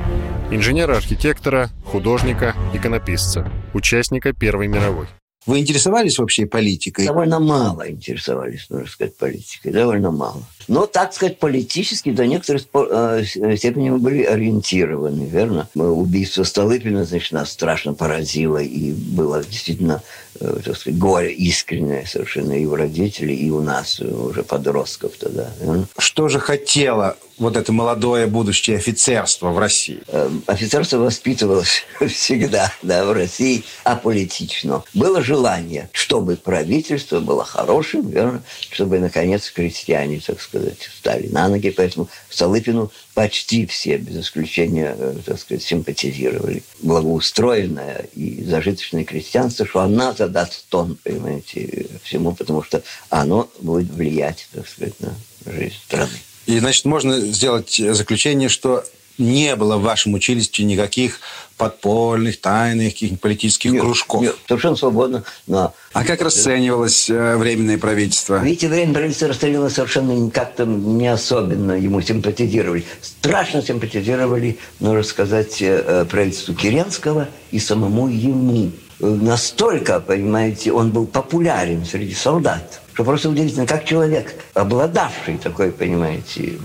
инженера-архитектора, 0.51 1.69
художника, 1.85 2.55
иконописца, 2.73 3.49
участника 3.73 4.33
Первой 4.33 4.67
мировой. 4.67 5.07
Вы 5.45 5.59
интересовались 5.59 6.17
вообще 6.17 6.45
политикой? 6.47 7.05
Довольно 7.05 7.39
мало 7.39 7.89
интересовались, 7.89 8.67
нужно 8.69 8.87
сказать, 8.87 9.15
политикой. 9.17 9.71
Довольно 9.71 10.11
мало. 10.11 10.43
Но, 10.67 10.85
так 10.85 11.13
сказать, 11.13 11.39
политически 11.39 12.11
до 12.11 12.25
некоторой 12.25 12.61
э, 12.73 13.23
степени 13.57 13.89
мы 13.89 13.99
были 13.99 14.23
ориентированы, 14.23 15.25
верно? 15.25 15.69
Убийство 15.75 16.43
Столыпина, 16.43 17.05
значит, 17.05 17.31
нас 17.33 17.51
страшно 17.51 17.93
поразило, 17.93 18.57
и 18.57 18.91
было 18.91 19.43
действительно, 19.43 20.01
э, 20.39 20.59
так 20.63 20.77
сказать, 20.77 20.97
горе 20.97 21.31
искреннее 21.33 22.05
совершенно 22.05 22.53
и 22.53 22.65
у 22.65 22.75
родителей, 22.75 23.35
и 23.35 23.49
у 23.51 23.61
нас, 23.61 23.99
уже 23.99 24.43
подростков 24.43 25.13
тогда. 25.17 25.49
Верно? 25.61 25.87
Что 25.97 26.27
же 26.27 26.39
хотело 26.39 27.17
вот 27.37 27.57
это 27.57 27.71
молодое 27.73 28.27
будущее 28.27 28.77
офицерство 28.77 29.49
в 29.51 29.59
России? 29.59 30.01
Э, 30.07 30.29
офицерство 30.47 30.97
воспитывалось 30.97 31.83
всегда, 32.07 32.71
да, 32.81 33.05
в 33.05 33.11
России 33.11 33.63
аполитично. 33.83 34.83
Было 34.93 35.21
желание, 35.21 35.89
чтобы 35.91 36.35
правительство 36.37 37.19
было 37.19 37.43
хорошим, 37.43 38.09
верно? 38.09 38.41
Чтобы, 38.71 38.99
наконец, 38.99 39.51
крестьяне, 39.51 40.21
так 40.25 40.41
сказать, 40.41 40.54
сказать, 40.55 40.79
встали 40.79 41.27
на 41.27 41.47
ноги, 41.47 41.69
поэтому 41.69 42.09
Столыпину 42.29 42.91
почти 43.13 43.65
все, 43.65 43.97
без 43.97 44.25
исключения, 44.25 44.95
э, 44.97 45.15
так 45.25 45.39
сказать, 45.39 45.63
симпатизировали. 45.63 46.63
Благоустроенное 46.81 48.07
и 48.15 48.43
зажиточное 48.43 49.03
крестьянство, 49.03 49.65
что 49.65 49.81
она 49.81 50.13
задаст 50.13 50.65
тон, 50.69 50.97
понимаете, 51.03 51.87
всему, 52.03 52.33
потому 52.33 52.63
что 52.63 52.81
оно 53.09 53.49
будет 53.59 53.89
влиять, 53.89 54.47
так 54.53 54.67
сказать, 54.67 54.93
на 54.99 55.13
жизнь 55.45 55.75
страны. 55.85 56.17
И, 56.45 56.59
значит, 56.59 56.85
можно 56.85 57.19
сделать 57.19 57.75
заключение, 57.75 58.49
что 58.49 58.83
не 59.17 59.55
было 59.55 59.77
в 59.77 59.81
вашем 59.81 60.13
училище 60.13 60.63
никаких 60.63 61.19
подпольных, 61.57 62.41
тайных, 62.41 62.93
каких-нибудь 62.93 63.21
политических 63.21 63.71
нет, 63.71 63.81
кружков. 63.81 64.21
Нет, 64.21 64.35
совершенно 64.47 64.75
свободно. 64.75 65.23
Но... 65.47 65.73
А 65.93 66.03
как 66.03 66.21
расценивалось 66.21 67.09
э, 67.09 67.37
Временное 67.37 67.77
правительство? 67.77 68.43
Видите, 68.43 68.67
Временное 68.67 68.95
правительство 68.95 69.29
расценивалось 69.29 69.73
совершенно 69.73 70.29
как-то 70.31 70.65
не 70.65 71.07
особенно 71.07 71.73
ему 71.73 72.01
симпатизировали. 72.01 72.83
Страшно 73.01 73.61
симпатизировали, 73.61 74.57
нужно 74.79 75.03
сказать, 75.03 75.61
э, 75.61 75.83
э, 75.85 76.05
правительству 76.05 76.53
Керенского 76.53 77.29
и 77.51 77.59
самому 77.59 78.07
ему. 78.09 78.71
Настолько, 78.99 79.99
понимаете, 79.99 80.71
он 80.71 80.91
был 80.91 81.05
популярен 81.05 81.85
среди 81.85 82.13
солдат, 82.13 82.81
что 82.93 83.03
просто 83.03 83.29
удивительно, 83.29 83.65
как 83.65 83.85
человек, 83.85 84.33
обладавший 84.53 85.37
такой, 85.37 85.71
понимаете, 85.71 86.59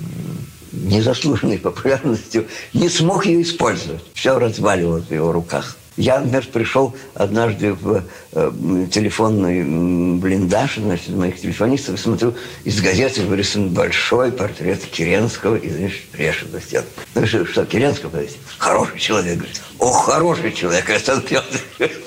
незаслуженной 0.72 1.58
популярностью, 1.58 2.46
не 2.72 2.88
смог 2.88 3.26
ее 3.26 3.42
использовать. 3.42 4.02
Все 4.14 4.38
разваливалось 4.38 5.04
в 5.04 5.14
его 5.14 5.32
руках. 5.32 5.76
Я, 5.96 6.20
например, 6.20 6.46
пришел 6.52 6.96
однажды 7.14 7.74
в 7.74 8.02
э, 8.32 8.86
телефонный 8.90 10.18
блиндаж, 10.18 10.76
значит, 10.76 11.10
моих 11.10 11.38
телефонистов, 11.38 11.96
и 11.96 11.98
смотрю, 11.98 12.34
из 12.64 12.80
газеты 12.80 13.22
вырисован 13.22 13.70
большой 13.70 14.32
портрет 14.32 14.80
Керенского 14.84 15.56
и, 15.56 15.68
значит, 15.68 16.02
Решин 16.14 16.52
на 16.52 16.60
стену. 16.60 16.86
Ну, 17.14 17.26
что, 17.26 17.44
что 17.44 17.66
Керенского, 17.66 18.10
говорит, 18.10 18.30
хороший 18.56 18.98
человек, 18.98 19.38
говорит, 19.38 19.60
о, 19.78 19.90
хороший 19.92 20.52
человек, 20.52 20.88
Александр 20.88 21.22
Петрович. 21.22 22.00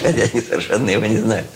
Хотя 0.00 0.22
они 0.22 0.40
совершенно 0.40 0.88
его 0.88 1.04
не 1.04 1.18
знают. 1.18 1.46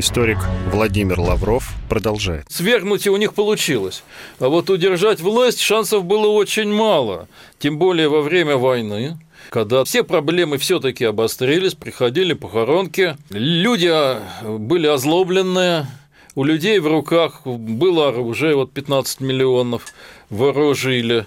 Историк 0.00 0.38
Владимир 0.72 1.20
Лавров 1.20 1.74
продолжает. 1.90 2.46
Свергнуть 2.48 3.06
у 3.06 3.16
них 3.18 3.34
получилось. 3.34 4.02
А 4.38 4.48
вот 4.48 4.70
удержать 4.70 5.20
власть 5.20 5.60
шансов 5.60 6.06
было 6.06 6.26
очень 6.28 6.72
мало. 6.72 7.28
Тем 7.58 7.76
более 7.76 8.08
во 8.08 8.22
время 8.22 8.56
войны, 8.56 9.18
когда 9.50 9.84
все 9.84 10.02
проблемы 10.02 10.56
все-таки 10.56 11.04
обострились, 11.04 11.74
приходили 11.74 12.32
похоронки, 12.32 13.18
люди 13.28 13.88
а, 13.92 14.22
были 14.42 14.86
озлобленные, 14.86 15.86
у 16.34 16.44
людей 16.44 16.78
в 16.78 16.86
руках 16.86 17.42
было 17.44 18.08
оружие, 18.08 18.54
вот 18.54 18.72
15 18.72 19.20
миллионов 19.20 19.92
вооружили. 20.30 21.26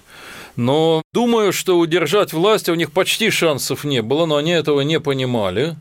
Но 0.55 1.01
думаю, 1.13 1.51
что 1.51 1.79
удержать 1.79 2.31
власть 2.31 2.69
у 2.69 2.75
них 2.75 2.91
почти 2.91 3.29
шансов 3.29 3.83
не 3.83 4.01
было, 4.01 4.25
но 4.25 4.35
они 4.35 4.51
этого 4.51 4.81
не 4.81 4.99
понимали. 4.99 5.75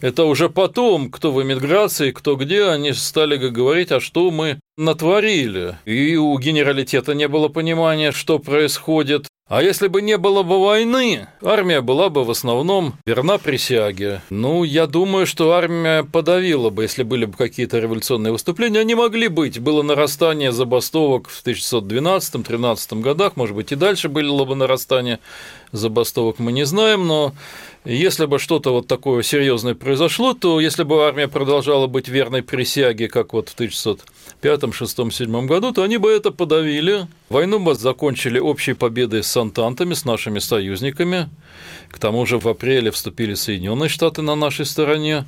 Это 0.00 0.24
уже 0.24 0.48
потом, 0.48 1.10
кто 1.10 1.30
в 1.30 1.42
эмиграции, 1.42 2.10
кто 2.10 2.36
где, 2.36 2.64
они 2.64 2.92
стали 2.92 3.36
говорить, 3.36 3.92
а 3.92 4.00
что 4.00 4.30
мы 4.30 4.60
натворили. 4.76 5.78
И 5.84 6.16
у 6.16 6.38
генералитета 6.38 7.14
не 7.14 7.28
было 7.28 7.48
понимания, 7.48 8.12
что 8.12 8.38
происходит. 8.38 9.28
А 9.46 9.62
если 9.62 9.88
бы 9.88 10.00
не 10.00 10.16
было 10.16 10.42
бы 10.42 10.58
войны, 10.58 11.28
армия 11.42 11.82
была 11.82 12.08
бы 12.08 12.24
в 12.24 12.30
основном 12.30 12.94
верна 13.04 13.36
присяге. 13.36 14.22
Ну, 14.30 14.64
я 14.64 14.86
думаю, 14.86 15.26
что 15.26 15.52
армия 15.52 16.02
подавила 16.02 16.70
бы, 16.70 16.84
если 16.84 17.02
были 17.02 17.26
бы 17.26 17.36
какие-то 17.36 17.78
революционные 17.78 18.32
выступления. 18.32 18.80
Они 18.80 18.94
могли 18.94 19.28
быть. 19.28 19.58
Было 19.58 19.82
нарастание 19.82 20.50
забастовок 20.50 21.28
в 21.28 21.44
1912-13 21.44 23.02
годах, 23.02 23.36
может 23.36 23.54
быть, 23.54 23.70
и 23.70 23.76
дальше 23.76 24.08
было 24.08 24.46
бы 24.46 24.54
нарастание 24.54 25.20
забастовок, 25.72 26.38
мы 26.38 26.52
не 26.52 26.64
знаем, 26.64 27.06
но 27.06 27.34
если 27.84 28.26
бы 28.26 28.38
что-то 28.38 28.72
вот 28.72 28.86
такое 28.86 29.22
серьезное 29.22 29.74
произошло, 29.74 30.34
то 30.34 30.60
если 30.60 30.84
бы 30.84 31.06
армия 31.06 31.28
продолжала 31.28 31.86
быть 31.86 32.08
верной 32.08 32.42
присяге, 32.42 33.08
как 33.08 33.32
вот 33.32 33.50
в 33.50 33.54
1905, 33.54 34.14
1906, 34.44 34.98
1907 34.98 35.46
году, 35.46 35.72
то 35.72 35.82
они 35.82 35.96
бы 35.96 36.10
это 36.10 36.30
подавили. 36.30 37.06
Войну 37.28 37.58
бы 37.58 37.74
закончили 37.74 38.38
общей 38.38 38.74
победой 38.74 39.22
с 39.22 39.36
антантами, 39.36 39.94
с 39.94 40.04
нашими 40.04 40.38
союзниками. 40.38 41.28
К 41.90 41.98
тому 41.98 42.26
же 42.26 42.38
в 42.38 42.48
апреле 42.48 42.90
вступили 42.90 43.34
Соединенные 43.34 43.88
Штаты 43.88 44.22
на 44.22 44.34
нашей 44.34 44.66
стороне. 44.66 45.24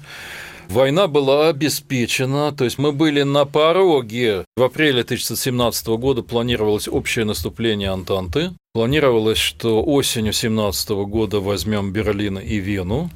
Война 0.69 1.07
была 1.07 1.49
обеспечена, 1.49 2.53
то 2.53 2.65
есть 2.65 2.79
мы 2.79 2.93
были 2.93 3.23
на 3.23 3.45
пороге. 3.45 4.45
В 4.57 4.63
апреле 4.63 5.03
1917 5.03 5.87
года 5.89 6.23
планировалось 6.23 6.89
общее 6.89 7.25
наступление 7.25 7.91
Антанты. 7.91 8.51
Планировалось, 8.75 9.39
что 9.39 9.83
осенью 9.83 10.33
17 10.33 10.91
года 10.91 11.41
возьмем 11.41 11.93
Берлин 11.93 12.39
и 12.39 12.57
Вену. 12.57 13.11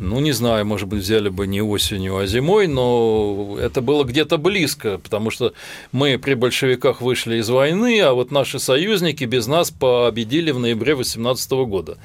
Ну, 0.00 0.18
не 0.18 0.32
знаю, 0.32 0.64
может 0.64 0.88
быть, 0.88 1.02
взяли 1.02 1.28
бы 1.28 1.46
не 1.46 1.60
осенью, 1.60 2.16
а 2.16 2.26
зимой, 2.26 2.66
но 2.66 3.58
это 3.60 3.82
было 3.82 4.04
где-то 4.04 4.38
близко, 4.38 4.96
потому 4.96 5.30
что 5.30 5.52
мы 5.92 6.18
при 6.18 6.32
большевиках 6.32 7.02
вышли 7.02 7.36
из 7.36 7.50
войны, 7.50 8.00
а 8.00 8.14
вот 8.14 8.30
наши 8.30 8.58
союзники 8.58 9.24
без 9.24 9.46
нас 9.46 9.70
победили 9.70 10.52
в 10.52 10.58
ноябре 10.58 10.94
18 10.94 11.50
года. 11.66 11.98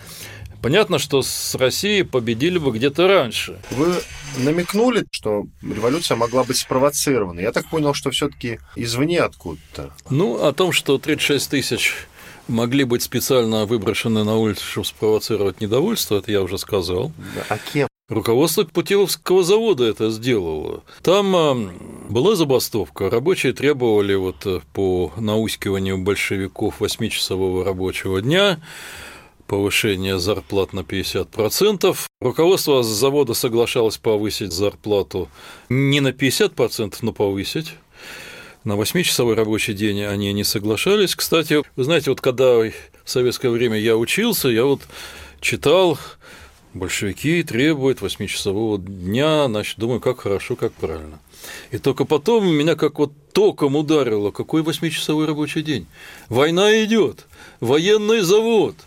Понятно, 0.65 0.98
что 0.98 1.22
с 1.22 1.53
Россией 1.53 2.01
победили 2.01 2.57
бы 2.57 2.72
где-то 2.72 3.07
раньше. 3.07 3.62
Вы 3.69 3.93
намекнули, 4.39 5.05
что 5.12 5.45
революция 5.62 6.17
могла 6.17 6.43
быть 6.43 6.57
спровоцирована. 6.57 7.39
Я 7.39 7.51
так 7.51 7.69
понял, 7.69 7.93
что 7.93 8.10
все-таки 8.10 8.57
извне 8.75 9.22
откуда-то. 9.22 9.93
Ну, 10.10 10.43
о 10.43 10.51
том, 10.53 10.72
что 10.72 10.98
36 10.98 11.51
тысяч 11.51 11.93
могли 12.48 12.84
быть 12.84 13.03
специально 13.03 13.67
выброшены 13.67 14.24
на 14.24 14.38
улицу, 14.38 14.63
чтобы 14.65 14.88
спровоцировать 14.88 15.62
недовольство, 15.62 16.17
это 16.17 16.31
я 16.31 16.41
уже 16.41 16.57
сказал. 16.57 17.12
Да, 17.36 17.45
а 17.48 17.60
кем? 17.60 17.88
Руководство 18.10 18.63
Путиловского 18.63 19.43
завода 19.43 19.84
это 19.84 20.10
сделало. 20.10 20.84
Там 21.03 21.36
а, 21.36 21.53
была 22.10 22.36
забастовка. 22.36 23.12
Рабочие 23.12 23.53
требовали 23.53 24.15
вот 24.15 24.48
э, 24.48 24.62
по 24.74 25.13
наускиванию 25.17 26.00
большевиков 26.00 26.81
8-часового 26.81 27.63
рабочего 27.63 28.19
дня 28.19 28.60
повышение 29.47 30.19
зарплат 30.19 30.73
на 30.73 30.79
50%. 30.79 31.95
Руководство 32.21 32.83
завода 32.83 33.33
соглашалось 33.33 33.97
повысить 33.97 34.51
зарплату 34.51 35.29
не 35.69 35.99
на 35.99 36.09
50%, 36.09 36.97
но 37.01 37.13
повысить. 37.13 37.73
На 38.63 38.73
8-часовой 38.73 39.35
рабочий 39.35 39.73
день 39.73 40.03
они 40.03 40.33
не 40.33 40.43
соглашались. 40.43 41.15
Кстати, 41.15 41.61
вы 41.75 41.83
знаете, 41.83 42.09
вот 42.09 42.21
когда 42.21 42.57
в 42.57 42.71
советское 43.05 43.49
время 43.49 43.77
я 43.77 43.95
учился, 43.95 44.49
я 44.49 44.65
вот 44.65 44.81
читал 45.39 45.99
большевики 46.73 47.41
требуют 47.43 48.01
8-часового 48.01 48.79
дня, 48.79 49.45
значит, 49.45 49.77
думаю, 49.77 50.01
как 50.01 50.21
хорошо, 50.21 50.55
как 50.55 50.73
правильно. 50.73 51.19
И 51.71 51.77
только 51.77 52.05
потом 52.05 52.47
меня 52.47 52.75
как 52.75 52.97
вот 52.97 53.13
током 53.33 53.75
ударило, 53.75 54.31
какой 54.31 54.63
8-часовой 54.63 55.25
рабочий 55.25 55.61
день? 55.61 55.85
Война 56.27 56.83
идет, 56.83 57.27
военный 57.59 58.21
завод– 58.21 58.75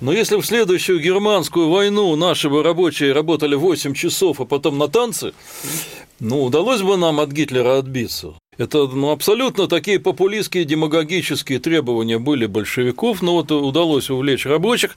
но 0.00 0.12
если 0.12 0.36
в 0.36 0.46
следующую 0.46 1.00
германскую 1.00 1.68
войну 1.68 2.14
наши 2.16 2.48
бы 2.48 2.62
рабочие 2.62 3.12
работали 3.12 3.54
8 3.54 3.94
часов, 3.94 4.40
а 4.40 4.44
потом 4.44 4.78
на 4.78 4.88
танцы, 4.88 5.32
ну, 6.20 6.44
удалось 6.44 6.82
бы 6.82 6.96
нам 6.96 7.20
от 7.20 7.30
Гитлера 7.30 7.78
отбиться. 7.78 8.34
Это 8.56 8.88
ну, 8.88 9.10
абсолютно 9.10 9.68
такие 9.68 10.00
популистские 10.00 10.64
демагогические 10.64 11.60
требования 11.60 12.18
были 12.18 12.46
большевиков, 12.46 13.22
но 13.22 13.34
вот 13.34 13.52
удалось 13.52 14.10
увлечь 14.10 14.46
рабочих, 14.46 14.96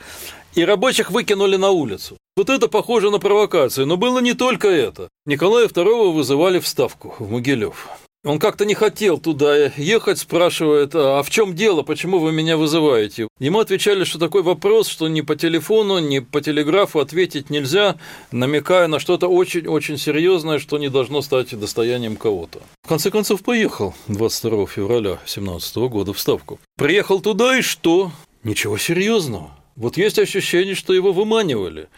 и 0.55 0.65
рабочих 0.65 1.11
выкинули 1.11 1.57
на 1.57 1.69
улицу. 1.69 2.17
Вот 2.35 2.49
это 2.49 2.67
похоже 2.67 3.11
на 3.11 3.19
провокацию, 3.19 3.85
но 3.85 3.97
было 3.97 4.19
не 4.19 4.33
только 4.33 4.67
это. 4.67 5.09
Николая 5.25 5.67
II 5.67 6.11
вызывали 6.11 6.59
в 6.59 6.67
Ставку, 6.67 7.15
в 7.19 7.29
Могилев. 7.29 7.87
Он 8.23 8.37
как-то 8.37 8.65
не 8.65 8.75
хотел 8.75 9.17
туда 9.17 9.71
ехать, 9.77 10.19
спрашивает, 10.19 10.91
а 10.93 11.23
в 11.23 11.31
чем 11.31 11.55
дело, 11.55 11.81
почему 11.81 12.19
вы 12.19 12.31
меня 12.31 12.55
вызываете? 12.55 13.27
Ему 13.39 13.59
отвечали, 13.59 14.03
что 14.03 14.19
такой 14.19 14.43
вопрос, 14.43 14.87
что 14.87 15.07
ни 15.07 15.21
по 15.21 15.35
телефону, 15.35 15.97
ни 15.97 16.19
по 16.19 16.39
телеграфу 16.39 16.99
ответить 16.99 17.49
нельзя, 17.49 17.95
намекая 18.31 18.87
на 18.87 18.99
что-то 18.99 19.27
очень-очень 19.27 19.97
серьезное, 19.97 20.59
что 20.59 20.77
не 20.77 20.89
должно 20.89 21.23
стать 21.23 21.59
достоянием 21.59 22.15
кого-то. 22.15 22.59
В 22.83 22.89
конце 22.89 23.09
концов, 23.09 23.41
поехал 23.41 23.95
22 24.07 24.67
февраля 24.67 25.15
2017 25.15 25.75
года 25.77 26.13
в 26.13 26.19
Ставку. 26.19 26.59
Приехал 26.77 27.21
туда 27.21 27.57
и 27.57 27.63
что? 27.63 28.11
Ничего 28.43 28.77
серьезного. 28.77 29.49
Вот 29.75 29.97
есть 29.97 30.19
ощущение, 30.19 30.75
что 30.75 30.93
его 30.93 31.11
выманивали. 31.11 31.89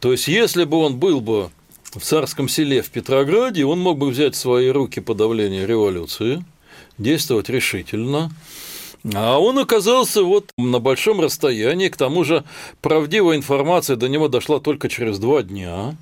То 0.00 0.10
есть, 0.10 0.26
если 0.26 0.64
бы 0.64 0.78
он 0.78 0.96
был 0.96 1.20
бы 1.20 1.50
в 1.94 2.00
царском 2.00 2.48
селе 2.48 2.82
в 2.82 2.90
Петрограде, 2.90 3.64
он 3.64 3.80
мог 3.80 3.98
бы 3.98 4.08
взять 4.08 4.34
в 4.34 4.38
свои 4.38 4.68
руки 4.68 5.00
подавление 5.00 5.66
революции, 5.66 6.44
действовать 6.98 7.48
решительно, 7.48 8.30
а 9.14 9.38
он 9.38 9.58
оказался 9.58 10.22
вот 10.22 10.50
на 10.56 10.78
большом 10.78 11.20
расстоянии, 11.20 11.88
к 11.88 11.96
тому 11.96 12.24
же 12.24 12.44
правдивая 12.80 13.36
информация 13.36 13.96
до 13.96 14.08
него 14.08 14.28
дошла 14.28 14.60
только 14.60 14.88
через 14.88 15.18
два 15.18 15.42
дня. 15.42 15.96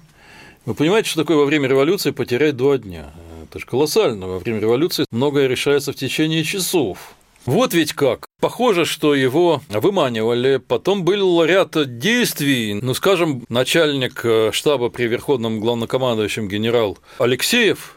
Вы 0.66 0.74
понимаете, 0.74 1.08
что 1.08 1.22
такое 1.22 1.38
во 1.38 1.46
время 1.46 1.68
революции 1.68 2.10
потерять 2.10 2.56
два 2.56 2.76
дня? 2.76 3.12
Это 3.44 3.58
же 3.58 3.66
колоссально. 3.66 4.26
Во 4.26 4.38
время 4.38 4.60
революции 4.60 5.06
многое 5.10 5.48
решается 5.48 5.92
в 5.92 5.96
течение 5.96 6.44
часов. 6.44 7.14
Вот 7.46 7.72
ведь 7.74 7.94
как. 7.94 8.26
Похоже, 8.40 8.84
что 8.84 9.14
его 9.14 9.62
выманивали. 9.68 10.58
Потом 10.58 11.04
был 11.04 11.42
ряд 11.44 11.98
действий. 11.98 12.74
Ну, 12.74 12.94
скажем, 12.94 13.44
начальник 13.48 14.20
э, 14.24 14.50
штаба 14.52 14.90
при 14.90 15.04
Верховном 15.04 15.60
главнокомандующем 15.60 16.48
генерал 16.48 16.98
Алексеев 17.18 17.96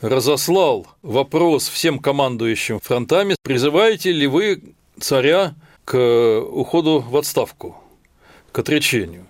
разослал 0.00 0.86
вопрос 1.02 1.68
всем 1.68 1.98
командующим 1.98 2.78
фронтами, 2.80 3.36
призываете 3.42 4.12
ли 4.12 4.26
вы 4.26 4.74
царя 5.00 5.54
к 5.84 5.96
уходу 6.40 7.00
в 7.00 7.16
отставку, 7.16 7.76
к 8.52 8.58
отречению. 8.58 9.26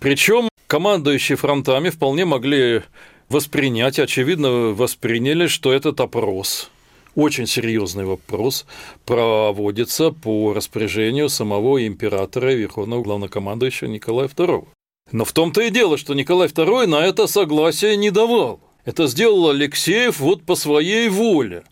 Причем 0.00 0.48
командующие 0.66 1.36
фронтами 1.36 1.90
вполне 1.90 2.24
могли 2.24 2.82
воспринять, 3.28 3.98
очевидно, 3.98 4.72
восприняли, 4.72 5.46
что 5.46 5.72
этот 5.72 6.00
опрос 6.00 6.70
очень 7.16 7.46
серьезный 7.46 8.04
вопрос 8.04 8.66
проводится 9.04 10.12
по 10.12 10.52
распоряжению 10.52 11.28
самого 11.28 11.84
императора 11.84 12.52
и 12.52 12.58
верховного 12.58 13.02
главнокомандующего 13.02 13.88
Николая 13.88 14.28
II. 14.28 14.68
Но 15.10 15.24
в 15.24 15.32
том-то 15.32 15.62
и 15.62 15.70
дело, 15.70 15.98
что 15.98 16.14
Николай 16.14 16.48
II 16.48 16.86
на 16.86 17.04
это 17.04 17.26
согласие 17.26 17.96
не 17.96 18.10
давал. 18.10 18.60
Это 18.84 19.06
сделал 19.08 19.50
Алексеев 19.50 20.20
вот 20.20 20.44
по 20.44 20.54
своей 20.54 21.08
воле. 21.08 21.64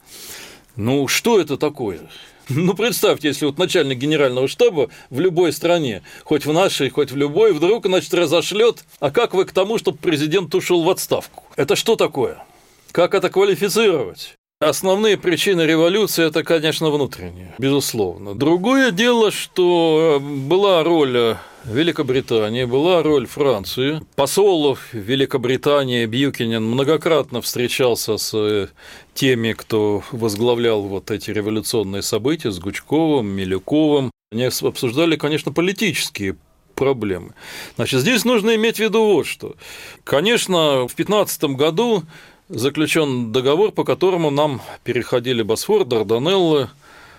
Ну, 0.77 1.07
что 1.07 1.39
это 1.39 1.57
такое? 1.57 2.01
Ну, 2.49 2.75
представьте, 2.75 3.29
если 3.29 3.47
вот 3.47 3.59
начальник 3.59 3.99
генерального 3.99 4.49
штаба 4.49 4.91
в 5.11 5.21
любой 5.21 5.53
стране, 5.53 6.03
хоть 6.25 6.45
в 6.47 6.53
нашей, 6.53 6.91
хоть 6.91 7.11
в 7.11 7.17
любой, 7.17 7.53
вдруг, 7.53 7.87
значит, 7.87 8.13
разошлет, 8.13 8.85
а 9.01 9.11
как 9.11 9.35
вы 9.35 9.45
к 9.45 9.53
тому, 9.53 9.79
чтобы 9.79 9.99
президент 9.99 10.55
ушел 10.55 10.83
в 10.83 10.91
отставку? 10.91 11.45
Это 11.57 11.77
что 11.77 11.97
такое? 11.97 12.45
Как 12.93 13.15
это 13.15 13.31
квалифицировать? 13.31 14.37
Основные 14.65 15.19
причины 15.19 15.63
революции– 15.63 16.25
это, 16.27 16.43
конечно, 16.43 16.91
внутренние, 16.91 17.55
безусловно. 17.59 18.35
Другое 18.35 18.93
дело, 18.93 19.31
что 19.31 20.23
была 20.23 20.83
роль 20.83 21.37
Великобритании, 21.65 22.65
была 22.65 23.03
роль 23.03 23.27
Франции. 23.27 24.01
Посол 24.17 24.79
Великобритании 24.93 26.07
Бьюкинен 26.07 26.65
многократно 26.65 27.43
встречался 27.43 28.17
с 28.17 28.71
теми, 29.13 29.53
кто 29.53 30.03
возглавлял 30.13 30.81
вот 30.83 31.11
эти 31.11 31.31
революционные 31.31 32.01
события, 32.03 32.51
с 32.51 32.59
Гучковым, 32.59 33.27
Милюковым. 33.27 34.11
Они 34.33 34.45
обсуждали, 34.45 35.17
конечно, 35.17 35.53
политические 35.53 36.37
проблемы. 36.75 37.35
Значит, 37.77 38.01
здесь 38.01 38.25
нужно 38.25 38.55
иметь 38.55 38.77
в 38.77 38.81
виду 38.81 39.05
вот 39.05 39.27
что. 39.27 39.57
Конечно, 40.05 40.89
в 40.89 40.95
15 40.95 41.45
году 41.55 42.05
заключен 42.49 43.33
договор, 43.33 43.73
по 43.73 43.85
которому 43.85 44.31
нам 44.31 44.61
переходили 44.83 45.43
Босфор, 45.43 45.85
Дарданеллы, 45.85 46.69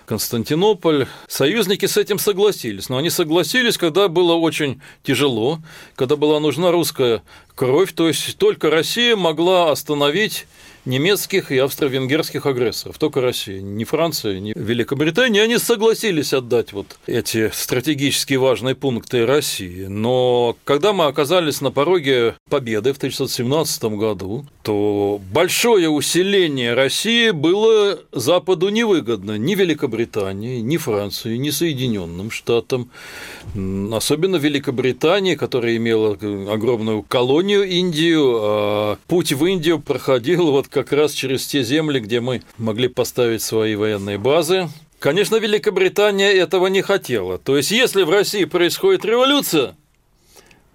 Константинополь. 0.06 1.06
Союзники 1.26 1.86
с 1.86 1.96
этим 1.96 2.18
согласились, 2.18 2.88
но 2.88 2.96
они 2.96 3.10
согласились, 3.10 3.76
когда 3.76 4.08
было 4.08 4.34
очень 4.34 4.80
тяжело, 5.02 5.58
когда 5.96 6.16
была 6.16 6.40
нужна 6.40 6.70
русская 6.70 7.22
кровь, 7.54 7.92
то 7.92 8.08
есть 8.08 8.38
только 8.38 8.70
Россия 8.70 9.16
могла 9.16 9.70
остановить 9.72 10.46
немецких 10.84 11.50
и 11.50 11.58
австро-венгерских 11.58 12.46
агрессоров, 12.46 12.98
только 12.98 13.20
Россия, 13.20 13.60
ни 13.60 13.84
Франция, 13.84 14.38
ни 14.38 14.52
Великобритания, 14.56 15.42
они 15.42 15.58
согласились 15.58 16.32
отдать 16.32 16.72
вот 16.72 16.98
эти 17.06 17.50
стратегически 17.52 18.34
важные 18.34 18.74
пункты 18.74 19.26
России. 19.26 19.86
Но 19.86 20.56
когда 20.64 20.92
мы 20.92 21.06
оказались 21.06 21.60
на 21.60 21.72
пороге 21.72 22.36
победы 22.48 22.92
в 22.92 22.98
1917 22.98 23.84
году, 23.96 24.46
то 24.66 25.20
большое 25.30 25.88
усиление 25.88 26.74
России 26.74 27.30
было 27.30 28.00
Западу 28.10 28.68
невыгодно 28.68 29.38
ни 29.38 29.54
Великобритании, 29.54 30.58
ни 30.58 30.76
Франции, 30.76 31.36
ни 31.36 31.50
Соединенным 31.50 32.32
Штатам, 32.32 32.90
особенно 33.54 34.34
Великобритании, 34.34 35.36
которая 35.36 35.76
имела 35.76 36.14
огромную 36.52 37.04
колонию 37.04 37.62
Индию, 37.62 38.40
а 38.42 38.98
путь 39.06 39.32
в 39.32 39.46
Индию 39.46 39.78
проходил 39.78 40.50
вот 40.50 40.66
как 40.66 40.90
раз 40.90 41.12
через 41.12 41.46
те 41.46 41.62
земли, 41.62 42.00
где 42.00 42.20
мы 42.20 42.42
могли 42.58 42.88
поставить 42.88 43.42
свои 43.42 43.76
военные 43.76 44.18
базы. 44.18 44.68
Конечно, 44.98 45.36
Великобритания 45.36 46.32
этого 46.32 46.66
не 46.66 46.82
хотела. 46.82 47.38
То 47.38 47.56
есть, 47.56 47.70
если 47.70 48.02
в 48.02 48.10
России 48.10 48.46
происходит 48.46 49.04
революция, 49.04 49.76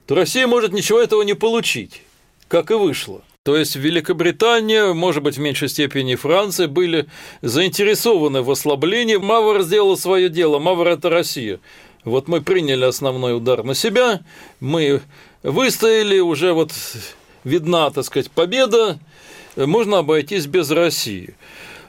то 0.07 0.15
Россия 0.15 0.47
может 0.47 0.71
ничего 0.71 1.01
этого 1.01 1.23
не 1.23 1.33
получить, 1.33 2.03
как 2.47 2.71
и 2.71 2.75
вышло. 2.75 3.21
То 3.43 3.57
есть 3.57 3.75
Великобритания, 3.75 4.93
может 4.93 5.23
быть, 5.23 5.37
в 5.37 5.39
меньшей 5.39 5.67
степени 5.67 6.13
Франция 6.13 6.67
были 6.67 7.07
заинтересованы 7.41 8.43
в 8.43 8.51
ослаблении. 8.51 9.15
Мавр 9.15 9.63
сделал 9.63 9.97
свое 9.97 10.29
дело, 10.29 10.59
Мавр– 10.59 10.87
это 10.89 11.09
Россия. 11.09 11.59
Вот 12.03 12.27
мы 12.27 12.41
приняли 12.41 12.85
основной 12.85 13.35
удар 13.35 13.63
на 13.63 13.73
себя, 13.73 14.21
мы 14.59 15.01
выстояли, 15.41 16.19
уже 16.19 16.53
вот 16.53 16.71
видна, 17.43 17.89
так 17.89 18.05
сказать, 18.05 18.29
победа, 18.29 18.99
можно 19.55 19.97
обойтись 19.97 20.45
без 20.45 20.69
России. 20.69 21.33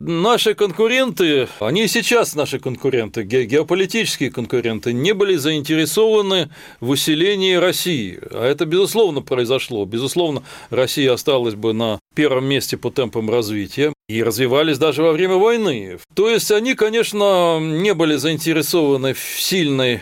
Наши 0.04 0.54
конкуренты, 0.54 1.46
они 1.60 1.86
сейчас 1.86 2.34
наши 2.34 2.58
конкуренты, 2.58 3.22
геополитические 3.22 4.32
конкуренты, 4.32 4.92
не 4.92 5.14
были 5.14 5.36
заинтересованы 5.36 6.50
в 6.80 6.90
усилении 6.90 7.54
России. 7.54 8.18
А 8.32 8.44
это, 8.44 8.66
безусловно, 8.66 9.20
произошло. 9.20 9.84
Безусловно, 9.84 10.42
Россия 10.70 11.12
осталась 11.12 11.54
бы 11.54 11.72
на 11.72 12.00
первом 12.16 12.46
месте 12.46 12.76
по 12.76 12.90
темпам 12.90 13.30
развития 13.30 13.92
и 14.08 14.24
развивались 14.24 14.78
даже 14.78 15.04
во 15.04 15.12
время 15.12 15.36
войны. 15.36 15.98
То 16.14 16.28
есть 16.28 16.50
они, 16.50 16.74
конечно, 16.74 17.60
не 17.60 17.94
были 17.94 18.16
заинтересованы 18.16 19.14
в 19.14 19.20
сильной 19.20 20.00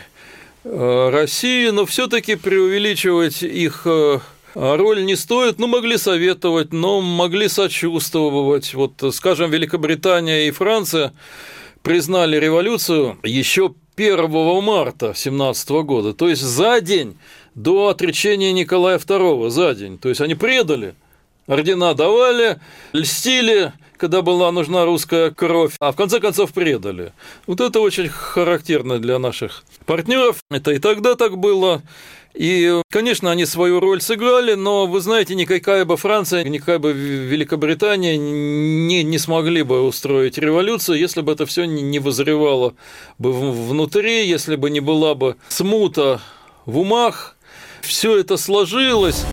э, 0.63 1.09
России, 1.11 1.69
но 1.69 1.85
все-таки 1.85 2.33
преувеличивать 2.37 3.43
их 3.43 3.83
э, 3.85 4.17
роль 4.55 5.05
не 5.05 5.15
стоит, 5.15 5.59
ну, 5.59 5.67
могли 5.67 5.97
советовать, 5.97 6.73
но 6.73 7.01
могли 7.01 7.47
сочувствовать. 7.47 8.73
Вот, 8.73 8.93
скажем, 9.13 9.51
Великобритания 9.51 10.47
и 10.47 10.51
Франция 10.51 11.13
признали 11.81 12.37
революцию 12.37 13.17
еще 13.23 13.73
1 13.95 14.63
марта 14.63 15.13
17 15.15 15.69
года, 15.83 16.13
то 16.13 16.29
есть 16.29 16.41
за 16.41 16.81
день 16.81 17.17
до 17.55 17.89
отречения 17.89 18.51
Николая 18.51 18.97
II, 18.97 19.49
за 19.49 19.75
день. 19.75 19.97
То 19.97 20.09
есть 20.09 20.21
они 20.21 20.35
предали, 20.35 20.95
ордена 21.47 21.93
давали, 21.93 22.59
льстили, 22.93 23.73
когда 24.01 24.23
была 24.23 24.51
нужна 24.51 24.83
русская 24.83 25.29
кровь, 25.29 25.75
а 25.79 25.91
в 25.91 25.95
конце 25.95 26.19
концов 26.19 26.53
предали. 26.53 27.13
Вот 27.45 27.61
это 27.61 27.79
очень 27.81 28.09
характерно 28.09 28.97
для 28.97 29.19
наших 29.19 29.63
партнеров. 29.85 30.37
Это 30.49 30.71
и 30.71 30.79
тогда 30.79 31.13
так 31.13 31.37
было. 31.37 31.83
И, 32.33 32.81
конечно, 32.89 33.29
они 33.29 33.45
свою 33.45 33.79
роль 33.79 34.01
сыграли, 34.01 34.55
но, 34.55 34.87
вы 34.87 35.01
знаете, 35.01 35.35
никакая 35.35 35.85
бы 35.85 35.97
Франция, 35.97 36.43
никакая 36.45 36.79
бы 36.79 36.93
Великобритания 36.93 38.17
не, 38.17 39.03
не 39.03 39.19
смогли 39.19 39.61
бы 39.61 39.83
устроить 39.83 40.39
революцию, 40.39 40.97
если 40.97 41.21
бы 41.21 41.33
это 41.33 41.45
все 41.45 41.65
не 41.65 41.99
возревало 41.99 42.73
бы 43.19 43.31
внутри, 43.31 44.27
если 44.27 44.55
бы 44.55 44.71
не 44.71 44.79
была 44.79 45.13
бы 45.13 45.35
смута 45.49 46.21
в 46.65 46.79
умах, 46.79 47.35
все 47.81 48.17
это 48.17 48.37
сложилось. 48.37 49.25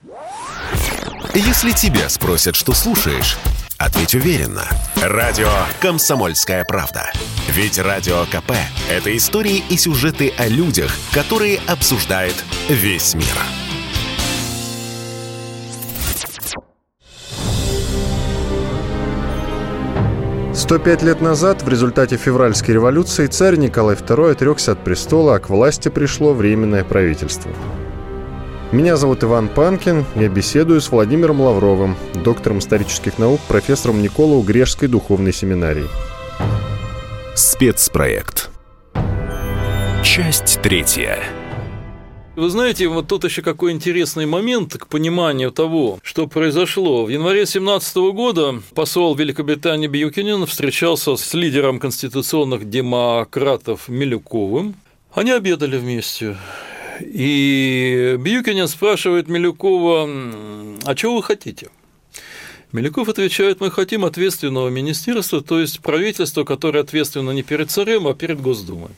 Если 1.34 1.70
тебя 1.70 2.10
спросят, 2.10 2.54
что 2.54 2.74
слушаешь, 2.74 3.38
ответь 3.78 4.14
уверенно. 4.14 4.64
Радио 5.00 5.48
«Комсомольская 5.80 6.64
правда». 6.64 7.10
Ведь 7.48 7.78
Радио 7.78 8.24
КП– 8.26 8.52
это 8.90 9.16
истории 9.16 9.62
и 9.70 9.76
сюжеты 9.76 10.32
о 10.36 10.48
людях, 10.48 10.90
которые 11.14 11.60
обсуждает 11.66 12.34
весь 12.68 13.14
мир. 13.14 13.24
Сто 20.54 20.78
пять 20.78 21.02
лет 21.02 21.20
назад 21.20 21.62
в 21.62 21.68
результате 21.68 22.16
февральской 22.16 22.74
революции 22.74 23.26
царь 23.26 23.56
Николай 23.56 23.94
II 23.94 24.32
отрекся 24.32 24.72
от 24.72 24.84
престола, 24.84 25.36
а 25.36 25.38
к 25.38 25.48
власти 25.48 25.88
пришло 25.88 26.34
Временное 26.34 26.84
правительство. 26.84 27.50
Меня 28.70 28.98
зовут 28.98 29.24
Иван 29.24 29.48
Панкин. 29.48 30.04
Я 30.14 30.28
беседую 30.28 30.82
с 30.82 30.90
Владимиром 30.90 31.40
Лавровым, 31.40 31.96
доктором 32.22 32.58
исторических 32.58 33.18
наук, 33.18 33.40
профессором 33.48 34.02
Николау 34.02 34.42
Грешской 34.42 34.88
духовной 34.88 35.32
семинарии. 35.32 35.86
Спецпроект. 37.34 38.50
Часть 40.04 40.60
третья. 40.62 41.18
Вы 42.36 42.50
знаете, 42.50 42.88
вот 42.88 43.08
тут 43.08 43.24
еще 43.24 43.40
какой 43.40 43.72
интересный 43.72 44.26
момент 44.26 44.76
к 44.76 44.86
пониманию 44.86 45.50
того, 45.50 45.98
что 46.02 46.26
произошло. 46.26 47.06
В 47.06 47.08
январе 47.08 47.46
2017 47.46 47.96
года 48.12 48.60
посол 48.74 49.14
Великобритании 49.14 49.86
Бьюкинен 49.86 50.44
встречался 50.44 51.16
с 51.16 51.32
лидером 51.32 51.78
конституционных 51.78 52.68
демократов 52.68 53.88
Милюковым. 53.88 54.74
Они 55.14 55.30
обедали 55.30 55.78
вместе. 55.78 56.36
И 57.00 58.16
Бьюкинен 58.18 58.68
спрашивает 58.68 59.28
Милюкова, 59.28 60.08
а 60.84 60.94
чего 60.94 61.16
вы 61.16 61.22
хотите? 61.22 61.68
Меляков 62.72 63.08
отвечает, 63.08 63.60
мы 63.60 63.70
хотим 63.70 64.04
ответственного 64.04 64.68
министерства, 64.68 65.40
то 65.40 65.58
есть 65.58 65.80
правительства, 65.80 66.44
которое 66.44 66.80
ответственно 66.80 67.30
не 67.30 67.42
перед 67.42 67.70
царем, 67.70 68.06
а 68.06 68.14
перед 68.14 68.40
Госдумой. 68.42 68.90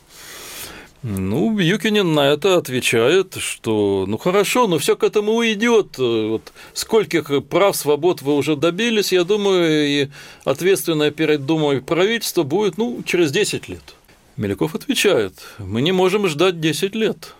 Ну, 1.02 1.56
Юкинин 1.58 2.12
на 2.12 2.28
это 2.32 2.56
отвечает, 2.56 3.36
что 3.38 4.04
ну 4.06 4.18
хорошо, 4.18 4.66
но 4.66 4.78
все 4.78 4.96
к 4.96 5.04
этому 5.04 5.32
уйдет. 5.32 5.96
Вот 5.96 6.52
скольких 6.74 7.30
прав, 7.48 7.74
свобод 7.74 8.20
вы 8.20 8.34
уже 8.34 8.54
добились, 8.54 9.12
я 9.12 9.24
думаю, 9.24 9.86
и 9.86 10.08
ответственное 10.44 11.10
перед 11.10 11.46
Думой 11.46 11.80
правительство 11.80 12.42
будет 12.42 12.76
ну, 12.76 13.02
через 13.04 13.30
10 13.30 13.68
лет. 13.68 13.94
Меляков 14.36 14.74
отвечает, 14.74 15.34
мы 15.58 15.80
не 15.80 15.92
можем 15.92 16.26
ждать 16.26 16.60
10 16.60 16.94
лет. 16.94 17.34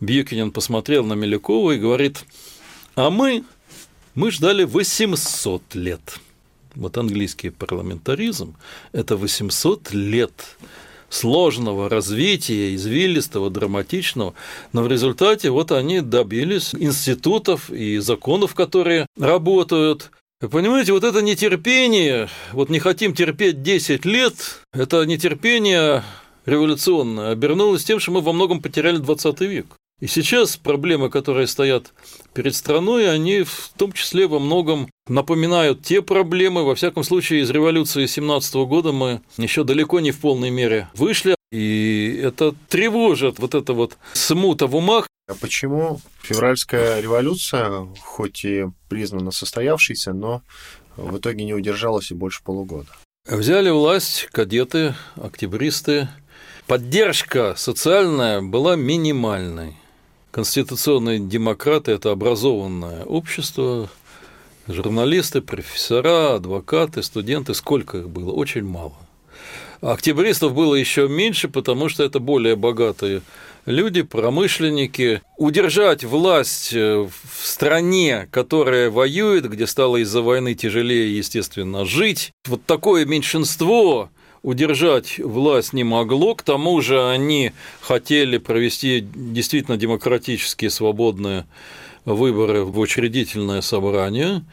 Бьюкинин 0.00 0.50
посмотрел 0.50 1.04
на 1.04 1.14
Мелякова 1.14 1.72
и 1.72 1.78
говорит, 1.78 2.24
а 2.94 3.10
мы 3.10 3.44
мы 4.14 4.30
ждали 4.30 4.64
800 4.64 5.74
лет. 5.74 6.18
Вот 6.74 6.98
английский 6.98 7.50
парламентаризм– 7.50 8.56
это 8.92 9.16
800 9.16 9.92
лет 9.92 10.56
сложного 11.08 11.88
развития, 11.88 12.74
извилистого, 12.74 13.50
драматичного, 13.50 14.34
но 14.72 14.82
в 14.82 14.88
результате 14.88 15.50
вот 15.50 15.72
они 15.72 16.00
добились 16.00 16.74
институтов 16.74 17.70
и 17.70 17.98
законов, 17.98 18.54
которые 18.54 19.06
работают. 19.18 20.10
Вы 20.40 20.48
понимаете, 20.48 20.92
вот 20.92 21.04
это 21.04 21.22
нетерпение, 21.22 22.28
вот 22.52 22.68
не 22.68 22.78
хотим 22.78 23.14
терпеть 23.14 23.62
10 23.62 24.04
лет, 24.04 24.34
это 24.72 25.04
нетерпение 25.04 26.04
революционное 26.46 27.32
обернулось 27.32 27.84
тем, 27.84 28.00
что 28.00 28.12
мы 28.12 28.20
во 28.20 28.32
многом 28.32 28.62
потеряли 28.62 28.96
20 28.98 29.40
век. 29.40 29.79
И 30.00 30.06
сейчас 30.06 30.56
проблемы, 30.56 31.10
которые 31.10 31.46
стоят 31.46 31.92
перед 32.32 32.54
страной, 32.54 33.10
они 33.10 33.42
в 33.42 33.70
том 33.76 33.92
числе 33.92 34.26
во 34.26 34.38
многом 34.38 34.88
напоминают 35.08 35.82
те 35.82 36.00
проблемы, 36.00 36.64
во 36.64 36.74
всяком 36.74 37.04
случае, 37.04 37.42
из 37.42 37.50
революции 37.50 38.06
17 38.06 38.54
года 38.66 38.92
мы 38.92 39.20
еще 39.36 39.62
далеко 39.62 40.00
не 40.00 40.10
в 40.10 40.18
полной 40.18 40.48
мере 40.50 40.88
вышли, 40.94 41.36
и 41.52 42.18
это 42.22 42.54
тревожит 42.68 43.38
вот 43.38 43.54
это 43.54 43.74
вот 43.74 43.98
смута 44.14 44.66
в 44.66 44.76
умах. 44.76 45.06
А 45.28 45.34
почему 45.34 46.00
февральская 46.22 47.00
революция, 47.00 47.86
хоть 48.00 48.44
и 48.44 48.66
признана 48.88 49.32
состоявшейся, 49.32 50.14
но 50.14 50.42
в 50.96 51.18
итоге 51.18 51.44
не 51.44 51.52
удержалась 51.52 52.10
и 52.10 52.14
больше 52.14 52.42
полугода? 52.42 52.88
Взяли 53.28 53.68
власть 53.68 54.28
кадеты, 54.32 54.94
октябристы. 55.16 56.08
Поддержка 56.66 57.54
социальная 57.56 58.40
была 58.40 58.76
минимальной. 58.76 59.76
Конституционные 60.30 61.18
демократы– 61.18 61.90
это 61.92 62.12
образованное 62.12 63.04
общество, 63.04 63.90
журналисты, 64.68 65.40
профессора, 65.40 66.36
адвокаты, 66.36 67.02
студенты, 67.02 67.54
сколько 67.54 67.98
их 67.98 68.08
было? 68.08 68.30
Очень 68.30 68.64
мало. 68.64 68.94
Октябристов 69.80 70.54
было 70.54 70.74
еще 70.74 71.08
меньше, 71.08 71.48
потому 71.48 71.88
что 71.88 72.04
это 72.04 72.20
более 72.20 72.54
богатые 72.54 73.22
люди, 73.66 74.02
промышленники. 74.02 75.22
Удержать 75.36 76.04
власть 76.04 76.72
э, 76.74 76.96
в 76.98 77.46
стране, 77.46 78.28
которая 78.30 78.90
воюет, 78.90 79.48
где 79.48 79.66
стало 79.66 79.96
из-за 79.98 80.22
войны 80.22 80.54
тяжелее, 80.54 81.16
естественно, 81.16 81.84
жить, 81.84 82.32
вот 82.46 82.64
такое 82.66 83.06
меньшинство 83.06 84.10
удержать 84.42 85.18
власть 85.18 85.72
не 85.72 85.84
могло, 85.84 86.34
к 86.34 86.42
тому 86.42 86.80
же 86.80 87.08
они 87.08 87.52
хотели 87.80 88.38
провести 88.38 89.06
действительно 89.14 89.76
демократические 89.76 90.70
свободные 90.70 91.46
выборы 92.04 92.64
в 92.64 92.78
учредительное 92.78 93.60
собрание. 93.60 94.44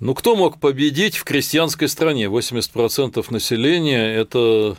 Ну, 0.00 0.14
кто 0.14 0.36
мог 0.36 0.60
победить 0.60 1.16
в 1.16 1.24
крестьянской 1.24 1.88
стране? 1.88 2.26
80% 2.26 3.24
населения– 3.30 4.14
это 4.14 4.76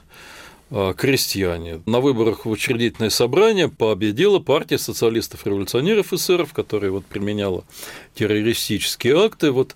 а, 0.71 0.93
крестьяне. 0.93 1.81
На 1.85 1.99
выборах 1.99 2.45
в 2.45 2.49
учредительное 2.49 3.09
собрание 3.09 3.69
победила 3.69 4.39
партия 4.39 4.77
социалистов-революционеров 4.77 6.13
эсеров, 6.13 6.53
которая 6.53 6.91
вот 6.91 7.05
применяла 7.05 7.65
террористические 8.13 9.25
акты. 9.25 9.51
Вот 9.51 9.75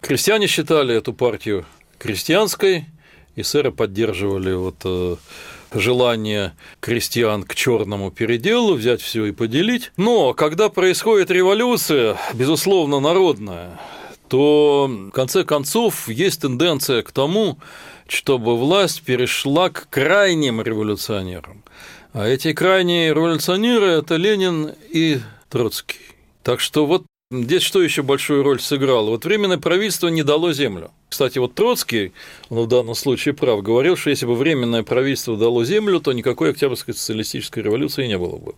крестьяне 0.00 0.46
считали 0.46 0.94
эту 0.94 1.12
партию 1.12 1.66
крестьянской, 1.98 2.86
эсеры 3.36 3.72
поддерживали 3.72 4.52
вот 4.52 4.76
э, 4.84 5.16
желание 5.72 6.52
крестьян 6.80 7.42
к 7.42 7.54
черному 7.54 8.10
переделу, 8.10 8.74
взять 8.74 9.00
все 9.00 9.26
и 9.26 9.32
поделить. 9.32 9.92
Но 9.96 10.34
когда 10.34 10.68
происходит 10.68 11.30
революция, 11.30 12.16
безусловно, 12.34 13.00
народная, 13.00 13.80
то 14.28 14.88
в 14.88 15.10
конце 15.10 15.44
концов 15.44 16.08
есть 16.08 16.42
тенденция 16.42 17.02
к 17.02 17.10
тому, 17.12 17.58
чтобы 18.08 18.56
власть 18.56 19.02
перешла 19.02 19.70
к 19.70 19.88
крайним 19.88 20.60
революционерам. 20.60 21.62
А 22.12 22.26
эти 22.26 22.52
крайние 22.52 23.10
революционеры– 23.10 23.86
это 23.86 24.16
Ленин 24.16 24.72
и 24.90 25.20
Троцкий. 25.48 26.00
Так 26.42 26.60
что 26.60 26.86
вот 26.86 27.04
Здесь 27.32 27.62
что 27.62 27.80
еще 27.80 28.02
большую 28.02 28.42
роль 28.42 28.60
сыграло? 28.60 29.10
Вот 29.10 29.24
временное 29.24 29.56
правительство 29.56 30.08
не 30.08 30.24
дало 30.24 30.52
землю. 30.52 30.90
Кстати, 31.08 31.38
вот 31.38 31.54
Троцкий, 31.54 32.12
он 32.48 32.64
в 32.64 32.66
данном 32.66 32.96
случае 32.96 33.34
прав, 33.34 33.62
говорил, 33.62 33.96
что 33.96 34.10
если 34.10 34.26
бы 34.26 34.34
временное 34.34 34.82
правительство 34.82 35.36
дало 35.36 35.64
землю, 35.64 36.00
то 36.00 36.12
никакой 36.12 36.50
Октябрьской 36.50 36.92
социалистической 36.92 37.62
революции 37.62 38.08
не 38.08 38.18
было 38.18 38.36
бы. 38.36 38.56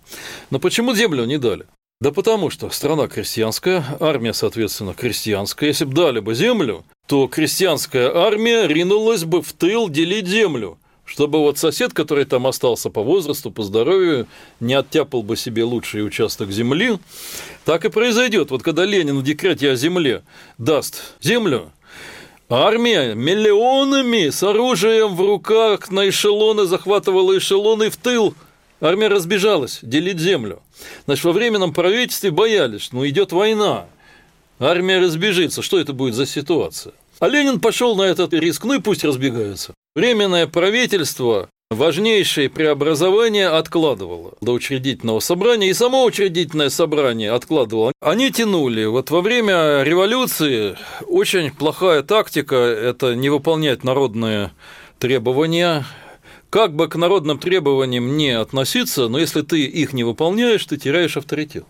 Но 0.48 0.58
почему 0.58 0.94
землю 0.94 1.26
не 1.26 1.36
дали? 1.36 1.66
Да 2.00 2.12
потому 2.12 2.48
что 2.48 2.70
страна 2.70 3.08
крестьянская, 3.08 3.84
армия, 4.00 4.32
соответственно, 4.32 4.94
крестьянская. 4.94 5.68
Если 5.68 5.84
бы 5.84 5.92
дали 5.92 6.20
бы 6.20 6.34
землю, 6.34 6.82
то 7.06 7.28
крестьянская 7.28 8.10
армия 8.10 8.66
ринулась 8.66 9.24
бы 9.24 9.42
в 9.42 9.52
тыл 9.52 9.90
делить 9.90 10.28
землю, 10.28 10.78
чтобы 11.04 11.40
вот 11.40 11.58
сосед, 11.58 11.92
который 11.92 12.24
там 12.24 12.46
остался 12.46 12.90
по 12.90 13.02
возрасту, 13.02 13.50
по 13.50 13.62
здоровью, 13.62 14.26
не 14.60 14.74
оттяпал 14.74 15.22
бы 15.22 15.36
себе 15.36 15.64
лучший 15.64 16.06
участок 16.06 16.50
земли. 16.50 16.98
Так 17.64 17.84
и 17.84 17.90
произойдет. 17.90 18.50
Вот 18.50 18.62
когда 18.62 18.84
Ленин 18.84 19.18
в 19.18 19.22
декрете 19.22 19.70
о 19.70 19.76
земле 19.76 20.22
даст 20.58 21.14
землю, 21.20 21.72
Армия 22.48 23.14
миллионами 23.14 24.28
с 24.28 24.42
оружием 24.42 25.16
в 25.16 25.20
руках 25.22 25.90
на 25.90 26.08
эшелоны 26.08 26.66
захватывала 26.66 27.38
эшелоны 27.38 27.88
в 27.88 27.96
тыл– 27.96 28.34
Армия 28.82 29.06
разбежалась 29.06 29.78
делить 29.82 30.18
землю. 30.18 30.60
Значит, 31.04 31.24
во 31.24 31.32
временном 31.32 31.72
правительстве 31.72 32.32
боялись, 32.32 32.88
ну 32.90 33.08
идет 33.08 33.30
война, 33.30 33.86
армия 34.58 34.98
разбежится, 34.98 35.62
что 35.62 35.78
это 35.78 35.92
будет 35.92 36.16
за 36.16 36.26
ситуация? 36.26 36.92
А 37.20 37.28
Ленин 37.28 37.60
пошел 37.60 37.94
на 37.94 38.02
этот 38.02 38.34
риск, 38.34 38.64
ну 38.64 38.74
и 38.74 38.80
пусть 38.80 39.04
разбегаются. 39.04 39.72
Временное 39.94 40.46
правительство 40.46 41.50
важнейшие 41.70 42.48
преобразования 42.48 43.48
откладывало 43.48 44.32
до 44.40 44.54
учредительного 44.54 45.20
собрания, 45.20 45.68
и 45.68 45.74
само 45.74 46.06
учредительное 46.06 46.70
собрание 46.70 47.30
откладывало. 47.30 47.92
Они 48.00 48.30
тянули. 48.30 48.86
Вот 48.86 49.10
во 49.10 49.20
время 49.20 49.82
революции 49.82 50.78
очень 51.06 51.50
плохая 51.50 52.02
тактика– 52.02 52.56
это 52.56 53.14
не 53.14 53.28
выполнять 53.28 53.84
народные 53.84 54.52
требования, 54.98 55.84
как 56.48 56.74
бы 56.74 56.88
к 56.88 56.96
народным 56.96 57.38
требованиям 57.38 58.16
не 58.16 58.30
относиться, 58.30 59.08
но 59.08 59.18
если 59.18 59.42
ты 59.42 59.60
их 59.62 59.92
не 59.92 60.04
выполняешь, 60.04 60.64
ты 60.64 60.78
теряешь 60.78 61.18
авторитет. 61.18 61.66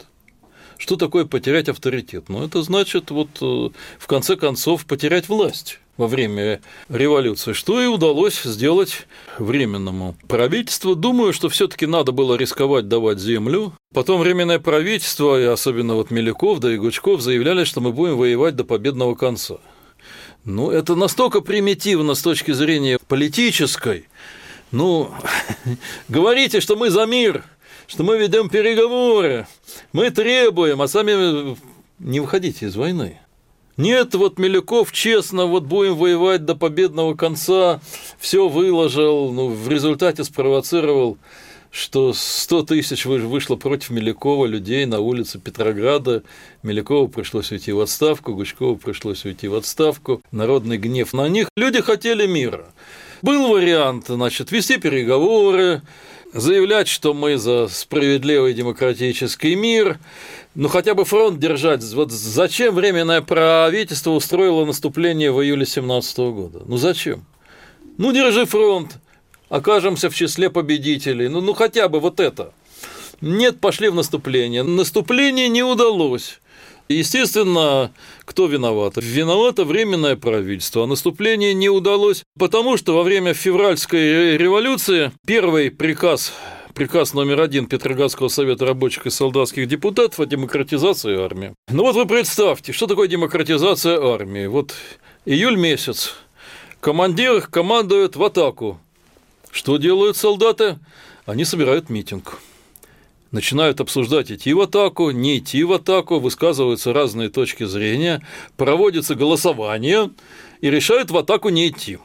Что 0.79 0.95
такое 0.95 1.25
потерять 1.25 1.69
авторитет? 1.69 2.29
Ну, 2.29 2.45
это 2.45 2.63
значит, 2.63 3.11
вот 3.11 3.31
э, 3.41 3.71
в 3.99 4.07
конце 4.07 4.37
концов, 4.37 4.87
потерять 4.87 5.29
власть 5.29 5.81
во 5.97 6.07
время 6.07 6.61
революции, 6.89 7.53
что 7.53 7.81
и 7.81 7.87
удалось 7.87 8.43
сделать 8.43 9.07
временному 9.39 10.17
правительству. 10.29 10.95
Думаю, 10.95 11.33
что 11.33 11.49
все 11.49 11.69
таки 11.69 11.87
надо 11.87 12.13
было 12.13 12.35
рисковать 12.37 12.89
давать 12.89 13.19
землю. 13.19 13.73
Потом 13.95 14.21
временное 14.21 14.59
правительство, 14.59 15.41
и 15.41 15.45
особенно 15.45 15.95
вот 15.95 16.11
Меляков, 16.11 16.61
да 16.61 16.73
и 16.73 16.79
Гучков 16.79 17.21
заявляли, 17.21 17.65
что 17.65 17.81
мы 17.81 17.93
будем 17.93 18.17
воевать 18.17 18.57
до 18.57 18.65
победного 18.65 19.15
конца. 19.15 19.57
Ну, 20.45 20.71
это 20.71 20.97
настолько 20.97 21.41
примитивно 21.41 22.15
с 22.15 22.23
точки 22.23 22.51
зрения 22.53 22.99
политической, 23.07 24.09
ну, 24.73 25.11
говорите, 26.09 26.61
что 26.61 26.77
мы 26.77 26.91
за 26.91 27.07
мир, 27.07 27.45
что 27.87 28.03
мы 28.03 28.19
ведем 28.19 28.49
переговоры, 28.49 29.47
мы 29.93 30.11
требуем, 30.11 30.83
а 30.83 30.89
сами 30.89 31.57
не 31.99 32.21
выходите 32.21 32.67
из 32.67 32.75
войны. 32.75 33.21
Нет, 33.77 34.15
вот 34.15 34.39
Милюков 34.39 34.93
честно, 34.93 35.47
вот 35.47 35.65
будем 35.65 35.97
воевать 35.97 36.45
до 36.45 36.55
победного 36.55 37.15
конца, 37.15 37.81
все 38.19 38.49
выложил, 38.49 39.33
ну, 39.33 39.49
в 39.49 39.69
результате 39.69 40.25
спровоцировал, 40.25 41.17
что 41.71 42.13
100 42.13 42.65
тысяч 42.65 43.07
вышло 43.07 43.57
против 43.57 43.89
Милякова 43.91 44.45
людей 44.45 44.85
на 44.85 45.01
улице 45.01 45.41
Петрограда. 45.41 46.23
Милякову 46.63 47.09
пришлось 47.09 47.51
уйти 47.51 47.73
в 47.73 47.81
отставку, 47.81 48.35
Гучкову 48.35 48.77
пришлось 48.77 49.25
уйти 49.25 49.49
в 49.49 49.55
отставку. 49.55 50.21
Народный 50.33 50.77
гнев 50.77 51.15
на 51.15 51.29
них. 51.29 51.49
Люди 51.57 51.81
хотели 51.81 52.27
мира. 52.27 52.67
Был 53.23 53.49
вариант, 53.49 54.07
значит, 54.09 54.53
вести 54.53 54.77
переговоры, 54.77 55.81
заявлять, 56.35 56.89
что 56.89 57.15
мы 57.15 57.39
за 57.39 57.69
справедливый 57.69 58.53
демократический 58.53 59.55
мир, 59.55 59.99
ну 60.55 60.69
хотя 60.69 60.95
бы 60.95 61.05
фронт 61.05 61.39
держать. 61.39 61.83
Вот 61.93 62.13
зачем 62.13 62.75
Временное 62.75 63.23
правительство 63.23 64.11
устроило 64.11 64.65
наступление 64.65 65.33
в 65.33 65.43
июле 65.43 65.65
2017 65.65 66.19
года? 66.19 66.63
Ну 66.67 66.77
зачем? 66.77 67.25
Ну 67.99 68.13
держи 68.13 68.47
фронт, 68.47 68.99
окажемся 69.49 70.11
в 70.11 70.15
числе 70.15 70.51
победителей. 70.51 71.29
Ну, 71.29 71.41
ну 71.41 71.55
хотя 71.55 71.89
бы 71.89 72.01
вот 72.01 72.21
это. 72.21 72.53
Нет, 73.21 73.61
пошли 73.61 73.89
в 73.89 73.95
наступление. 73.95 74.63
Наступление 74.63 75.49
не 75.49 75.63
удалось. 75.63 76.41
Естественно, 76.89 77.93
кто 78.25 78.47
виноват? 78.47 78.95
Виновато 78.97 79.65
временное 79.65 80.17
правительство. 80.17 80.85
А 80.85 80.87
наступление 80.87 81.55
не 81.55 81.69
удалось, 81.69 82.25
потому 82.39 82.77
что 82.77 82.95
во 82.95 83.03
время 83.03 83.35
февральской 83.35 84.37
революции 84.37 85.13
первый 85.27 85.71
приказ 85.71 86.33
приказ 86.75 87.15
номер 87.15 87.41
один 87.41 87.67
Петроградского 87.67 88.29
совета 88.29 88.67
рабочих 88.67 89.07
и 89.07 89.11
солдатских 89.11 89.69
депутатов 89.69 90.21
о 90.21 90.27
демократизации 90.27 91.23
армии. 91.23 91.55
Ну 91.71 91.83
вот 91.83 91.95
вы 91.95 92.07
представьте, 92.07 92.73
что 92.73 92.87
такое 92.87 93.09
демократизация 93.09 94.01
армии. 94.01 94.47
Вот 94.47 94.75
июль 95.25 95.57
месяц, 95.57 96.15
командир 96.81 97.43
командует 97.43 98.17
в 98.17 98.23
атаку. 98.23 98.81
Что 99.51 99.77
делают 99.77 100.17
солдаты? 100.17 100.79
Они 101.27 101.45
собирают 101.45 101.91
митинг 101.91 102.39
начинают 103.33 103.81
обсуждать, 103.81 104.31
идти 104.31 104.53
в 104.53 104.61
атаку, 104.61 105.11
не 105.11 105.39
идти 105.39 105.65
в 105.65 105.73
атаку, 105.73 106.21
высказываются 106.21 106.93
разные 106.93 107.31
точки 107.31 107.65
зрения, 107.65 108.23
проводится 108.57 109.15
голосование 109.15 110.11
и 110.61 110.71
решают 110.71 111.11
в 111.11 111.17
атаку 111.17 111.49
не 111.49 111.69
идти. 111.69 111.99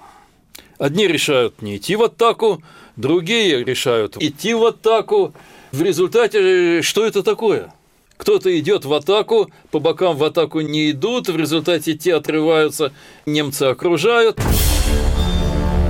Одни 0.80 1.08
решают 1.08 1.62
не 1.62 1.78
идти 1.78 1.96
в 1.96 2.04
атаку, 2.04 2.64
другие 2.98 3.64
решают 3.64 4.18
идти 4.22 4.54
в 4.54 4.66
атаку. 4.66 5.34
В 5.72 5.82
результате 5.82 6.82
что 6.82 7.06
это 7.06 7.24
такое? 7.24 7.74
Кто-то 8.18 8.60
идет 8.60 8.84
в 8.84 8.94
атаку, 8.94 9.50
по 9.70 9.80
бокам 9.80 10.18
в 10.18 10.24
атаку 10.24 10.60
не 10.62 10.92
идут, 10.92 11.30
в 11.30 11.38
результате 11.38 11.94
те 11.94 12.16
отрываются, 12.16 12.92
немцы 13.28 13.64
окружают. 13.64 14.40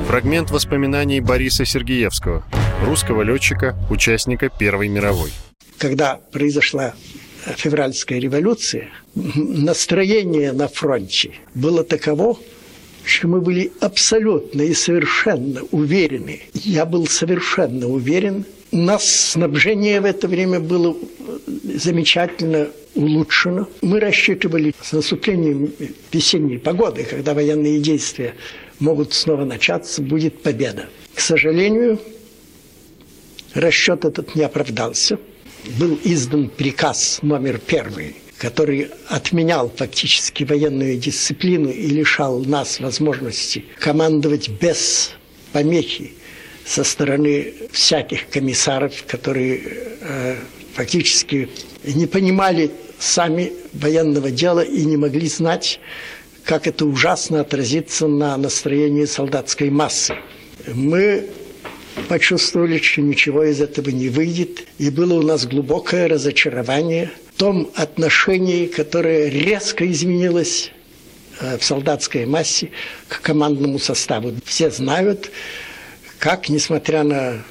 Фрагмент 0.08 0.52
воспоминаний 0.52 1.22
Бориса 1.22 1.66
Сергеевского, 1.66 2.44
русского 2.86 3.22
летчика, 3.24 3.78
участника 3.90 4.50
Первой 4.50 4.90
мировой. 4.90 5.32
Когда 5.78 6.20
произошла 6.32 6.96
февральская 7.56 8.20
революция, 8.20 8.90
настроение 9.16 10.52
на 10.52 10.68
фронте 10.68 11.32
было 11.54 11.84
таково, 11.84 12.38
что 13.08 13.28
мы 13.28 13.42
были 13.42 13.72
абсолютно 13.80 14.62
и 14.62 14.74
совершенно 14.74 15.64
уверены. 15.72 16.42
Я 16.54 16.86
был 16.86 17.08
совершенно 17.08 17.88
уверен. 17.88 18.46
У 18.72 18.78
нас 18.78 19.10
снабжение 19.10 20.02
в 20.02 20.06
это 20.06 20.28
время 20.28 20.60
было 20.60 20.96
замечательно 21.64 22.68
улучшено. 22.96 23.68
Мы 23.82 24.00
рассчитывали 24.00 24.74
с 24.82 24.92
наступлением 24.92 25.72
весенней 26.12 26.60
погоды, 26.60 27.06
когда 27.10 27.34
военные 27.34 27.80
действия 27.80 28.36
могут 28.80 29.14
снова 29.14 29.46
начаться, 29.46 30.02
будет 30.02 30.42
победа. 30.42 30.88
К 31.14 31.20
сожалению, 31.22 32.00
расчет 33.54 34.04
этот 34.04 34.36
не 34.36 34.44
оправдался. 34.44 35.18
Был 35.80 35.98
издан 36.04 36.50
приказ 36.50 37.20
номер 37.22 37.60
первый, 37.60 38.16
который 38.38 38.90
отменял 39.08 39.72
фактически 39.76 40.44
военную 40.44 40.98
дисциплину 40.98 41.70
и 41.70 41.88
лишал 41.88 42.40
нас 42.46 42.80
возможности 42.80 43.66
командовать 43.80 44.50
без 44.50 45.12
помехи 45.54 46.14
со 46.66 46.84
стороны 46.84 47.54
всяких 47.72 48.30
комиссаров, 48.30 49.06
которые 49.08 49.62
э, 50.02 50.36
фактически 50.74 51.50
не 51.84 52.06
понимали 52.06 52.70
сами 53.00 53.54
военного 53.74 54.30
дела 54.30 54.62
и 54.62 54.84
не 54.86 54.98
могли 54.98 55.28
знать, 55.28 55.80
как 56.44 56.68
это 56.68 56.86
ужасно 56.86 57.42
отразится 57.42 58.08
на 58.08 58.38
настроении 58.38 59.06
солдатской 59.06 59.70
массы. 59.70 60.16
Мы 60.74 61.28
почувствовали, 62.10 62.78
что 62.78 63.02
ничего 63.02 63.44
из 63.44 63.62
этого 63.62 63.90
не 63.90 64.10
выйдет, 64.10 64.66
и 64.78 64.90
было 64.90 65.16
у 65.16 65.24
нас 65.24 65.46
глубокое 65.48 66.08
разочарование 66.08 67.12
том 67.38 67.70
отношении, 67.76 68.66
которое 68.66 69.30
резко 69.30 69.90
изменилось 69.90 70.72
э, 71.40 71.58
в 71.58 71.64
солдатской 71.64 72.26
массе 72.26 72.72
к 73.08 73.22
командному 73.22 73.80
составу. 73.80 74.34
Все 74.44 74.72
знают, 74.72 75.32
как, 76.20 76.50
несмотря 76.50 77.04
на 77.04 77.44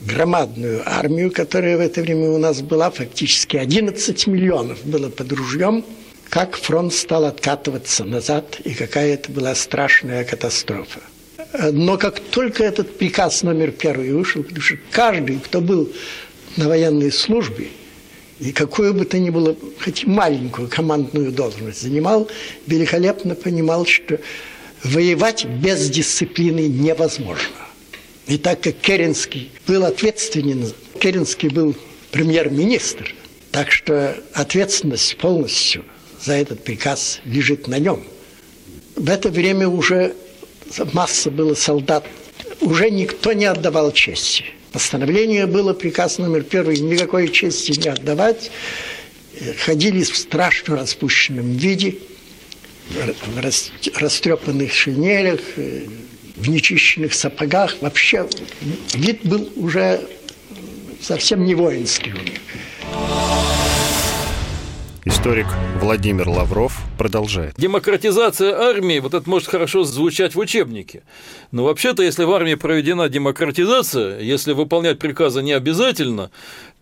громадную 0.00 0.82
армию, 0.84 1.30
которая 1.30 1.78
в 1.78 1.80
это 1.80 2.02
время 2.02 2.30
у 2.30 2.38
нас 2.38 2.60
была, 2.60 2.90
фактически 2.90 3.56
11 3.56 4.26
миллионов 4.26 4.84
было 4.84 5.08
под 5.08 5.32
ружьем, 5.32 5.84
как 6.28 6.56
фронт 6.56 6.92
стал 6.92 7.24
откатываться 7.24 8.04
назад 8.04 8.60
и 8.64 8.74
какая 8.74 9.14
это 9.14 9.32
была 9.32 9.54
страшная 9.54 10.24
катастрофа. 10.24 11.00
Но 11.72 11.96
как 11.96 12.20
только 12.20 12.62
этот 12.64 12.98
приказ 12.98 13.42
номер 13.42 13.70
первый 13.70 14.12
вышел, 14.12 14.42
потому 14.42 14.60
что 14.60 14.76
каждый, 14.90 15.38
кто 15.38 15.62
был 15.62 15.90
на 16.56 16.68
военной 16.68 17.10
службе, 17.10 17.68
и 18.40 18.52
какую 18.52 18.94
бы 18.94 19.04
то 19.04 19.18
ни 19.18 19.30
было, 19.30 19.56
хоть 19.82 20.06
маленькую 20.06 20.68
командную 20.68 21.32
должность 21.32 21.82
занимал, 21.82 22.28
великолепно 22.66 23.34
понимал, 23.34 23.84
что 23.84 24.20
воевать 24.84 25.44
без 25.44 25.90
дисциплины 25.90 26.68
невозможно. 26.68 27.56
И 28.26 28.38
так 28.38 28.60
как 28.60 28.76
Керенский 28.76 29.50
был 29.66 29.84
ответственен, 29.84 30.72
Керенский 31.00 31.48
был 31.48 31.74
премьер-министр, 32.12 33.14
так 33.50 33.72
что 33.72 34.16
ответственность 34.34 35.16
полностью 35.16 35.84
за 36.22 36.34
этот 36.34 36.62
приказ 36.62 37.20
лежит 37.24 37.66
на 37.66 37.78
нем. 37.78 38.04
В 38.94 39.08
это 39.08 39.30
время 39.30 39.68
уже 39.68 40.14
масса 40.92 41.30
было 41.30 41.54
солдат, 41.54 42.04
уже 42.60 42.90
никто 42.90 43.32
не 43.32 43.46
отдавал 43.46 43.92
чести. 43.92 44.44
Постановление 44.72 45.46
было, 45.46 45.72
приказ 45.72 46.18
номер 46.18 46.42
первый, 46.42 46.78
никакой 46.78 47.28
чести 47.28 47.72
не 47.78 47.88
отдавать. 47.88 48.50
Ходили 49.64 50.02
в 50.02 50.16
страшно 50.16 50.76
распущенном 50.76 51.52
виде, 51.52 51.96
в 52.90 53.98
растрепанных 53.98 54.72
шинелях, 54.72 55.40
в 55.56 56.48
нечищенных 56.48 57.14
сапогах. 57.14 57.76
Вообще 57.80 58.28
вид 58.94 59.20
был 59.24 59.50
уже 59.56 60.00
совсем 61.00 61.44
не 61.44 61.54
воинский 61.54 62.12
у 62.12 62.22
них. 62.22 62.40
Историк 65.08 65.46
Владимир 65.80 66.28
Лавров 66.28 66.82
продолжает. 66.98 67.54
Демократизация 67.56 68.54
армии, 68.54 68.98
вот 68.98 69.14
это 69.14 69.26
может 69.26 69.48
хорошо 69.48 69.84
звучать 69.84 70.34
в 70.34 70.38
учебнике. 70.38 71.02
Но 71.50 71.64
вообще-то, 71.64 72.02
если 72.02 72.24
в 72.24 72.30
армии 72.30 72.56
проведена 72.56 73.08
демократизация, 73.08 74.20
если 74.20 74.52
выполнять 74.52 74.98
приказы 74.98 75.42
не 75.42 75.52
обязательно, 75.52 76.30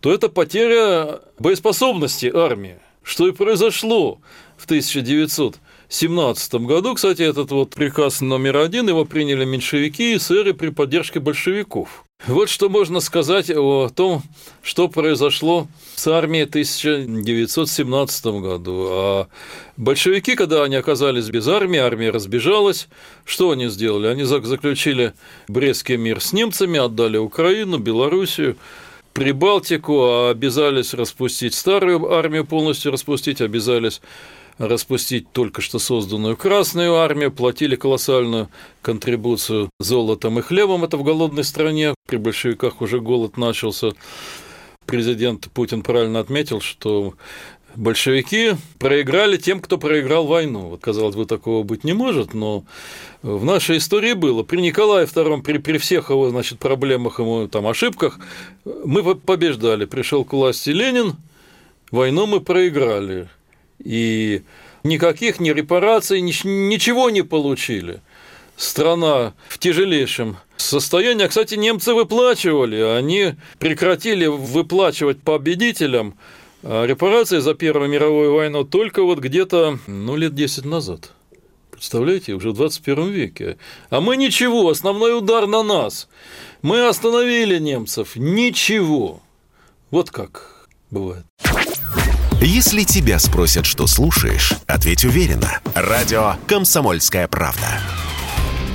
то 0.00 0.12
это 0.12 0.28
потеря 0.28 1.20
боеспособности 1.38 2.26
армии. 2.34 2.80
Что 3.04 3.28
и 3.28 3.30
произошло 3.30 4.18
в 4.56 4.64
1900 4.64 5.58
17 5.88 6.54
году, 6.54 6.94
кстати, 6.94 7.22
этот 7.22 7.52
вот 7.52 7.74
приказ 7.74 8.20
номер 8.20 8.56
один, 8.56 8.88
его 8.88 9.04
приняли 9.04 9.44
меньшевики 9.44 10.14
и 10.14 10.16
эсеры 10.16 10.52
при 10.52 10.70
поддержке 10.70 11.20
большевиков. 11.20 12.05
Вот 12.26 12.48
что 12.48 12.68
можно 12.68 12.98
сказать 12.98 13.50
о 13.50 13.88
том, 13.88 14.22
что 14.60 14.88
произошло 14.88 15.68
с 15.94 16.08
армией 16.08 16.44
в 16.44 16.48
1917 16.48 18.26
году. 18.26 18.88
А 18.90 19.28
большевики, 19.76 20.34
когда 20.34 20.64
они 20.64 20.74
оказались 20.74 21.30
без 21.30 21.46
армии, 21.46 21.78
армия 21.78 22.10
разбежалась, 22.10 22.88
что 23.24 23.52
они 23.52 23.68
сделали? 23.68 24.08
Они 24.08 24.24
заключили 24.24 25.14
Брестский 25.46 25.96
мир 25.96 26.20
с 26.20 26.32
немцами, 26.32 26.80
отдали 26.80 27.16
Украину, 27.16 27.78
Белоруссию, 27.78 28.56
Прибалтику, 29.12 30.02
а 30.02 30.30
обязались 30.30 30.94
распустить 30.94 31.54
старую 31.54 32.12
армию, 32.12 32.44
полностью 32.44 32.90
распустить, 32.90 33.40
обязались 33.40 34.00
распустить 34.58 35.30
только 35.32 35.60
что 35.60 35.78
созданную 35.78 36.36
Красную 36.36 36.94
армию, 36.96 37.32
платили 37.32 37.76
колоссальную 37.76 38.48
контрибуцию 38.82 39.70
золотом 39.78 40.38
и 40.38 40.42
хлебом, 40.42 40.84
это 40.84 40.96
в 40.96 41.02
голодной 41.02 41.44
стране, 41.44 41.94
при 42.08 42.16
большевиках 42.16 42.80
уже 42.80 43.00
голод 43.00 43.36
начался. 43.36 43.92
Президент 44.86 45.50
Путин 45.52 45.82
правильно 45.82 46.20
отметил, 46.20 46.60
что 46.60 47.14
большевики 47.74 48.52
проиграли 48.78 49.36
тем, 49.36 49.60
кто 49.60 49.78
проиграл 49.78 50.26
войну. 50.26 50.68
Вот, 50.68 50.80
казалось 50.80 51.16
бы, 51.16 51.26
такого 51.26 51.62
быть 51.62 51.84
не 51.84 51.92
может, 51.92 52.34
но 52.34 52.64
в 53.22 53.44
нашей 53.44 53.78
истории 53.78 54.12
было. 54.12 54.42
При 54.42 54.60
Николае 54.60 55.06
II, 55.06 55.42
при, 55.42 55.58
при 55.58 55.78
всех 55.78 56.10
его 56.10 56.30
значит, 56.30 56.58
проблемах, 56.58 57.18
ему 57.18 57.48
там, 57.48 57.66
ошибках, 57.66 58.18
мы 58.64 59.14
побеждали. 59.14 59.84
Пришел 59.84 60.24
к 60.24 60.32
власти 60.32 60.70
Ленин, 60.70 61.16
войну 61.90 62.26
мы 62.26 62.40
проиграли 62.40 63.28
и 63.78 64.42
никаких 64.82 65.40
ни 65.40 65.50
репараций, 65.50 66.20
ничего 66.20 67.10
не 67.10 67.22
получили. 67.22 68.00
Страна 68.56 69.34
в 69.48 69.58
тяжелейшем 69.58 70.38
состоянии. 70.56 71.24
А, 71.24 71.28
кстати, 71.28 71.54
немцы 71.54 71.92
выплачивали, 71.92 72.80
они 72.80 73.34
прекратили 73.58 74.26
выплачивать 74.26 75.20
победителям 75.20 76.16
а, 76.62 76.84
репарации 76.84 77.38
за 77.38 77.54
Первую 77.54 77.90
мировую 77.90 78.34
войну 78.34 78.64
только 78.64 79.02
вот 79.02 79.18
где-то, 79.18 79.78
ну, 79.86 80.16
лет 80.16 80.34
10 80.34 80.64
назад. 80.64 81.12
Представляете, 81.70 82.32
уже 82.32 82.52
в 82.52 82.54
21 82.54 83.10
веке. 83.10 83.58
А 83.90 84.00
мы 84.00 84.16
ничего, 84.16 84.70
основной 84.70 85.16
удар 85.16 85.46
на 85.46 85.62
нас. 85.62 86.08
Мы 86.62 86.86
остановили 86.86 87.58
немцев. 87.58 88.16
Ничего. 88.16 89.20
Вот 89.90 90.10
как 90.10 90.66
бывает. 90.90 91.24
Если 92.40 92.82
тебя 92.82 93.18
спросят, 93.18 93.64
что 93.64 93.86
слушаешь, 93.86 94.52
ответь 94.66 95.04
уверенно. 95.06 95.58
Радио 95.74 96.34
«Комсомольская 96.46 97.28
правда». 97.28 97.66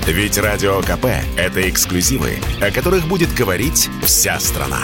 Ведь 0.08 0.40
Радио 0.40 0.82
КП– 0.82 1.06
это 1.38 1.70
эксклюзивы, 1.70 2.38
о 2.60 2.72
которых 2.72 3.08
будет 3.08 3.32
говорить 3.36 3.88
вся 4.02 4.40
страна. 4.40 4.80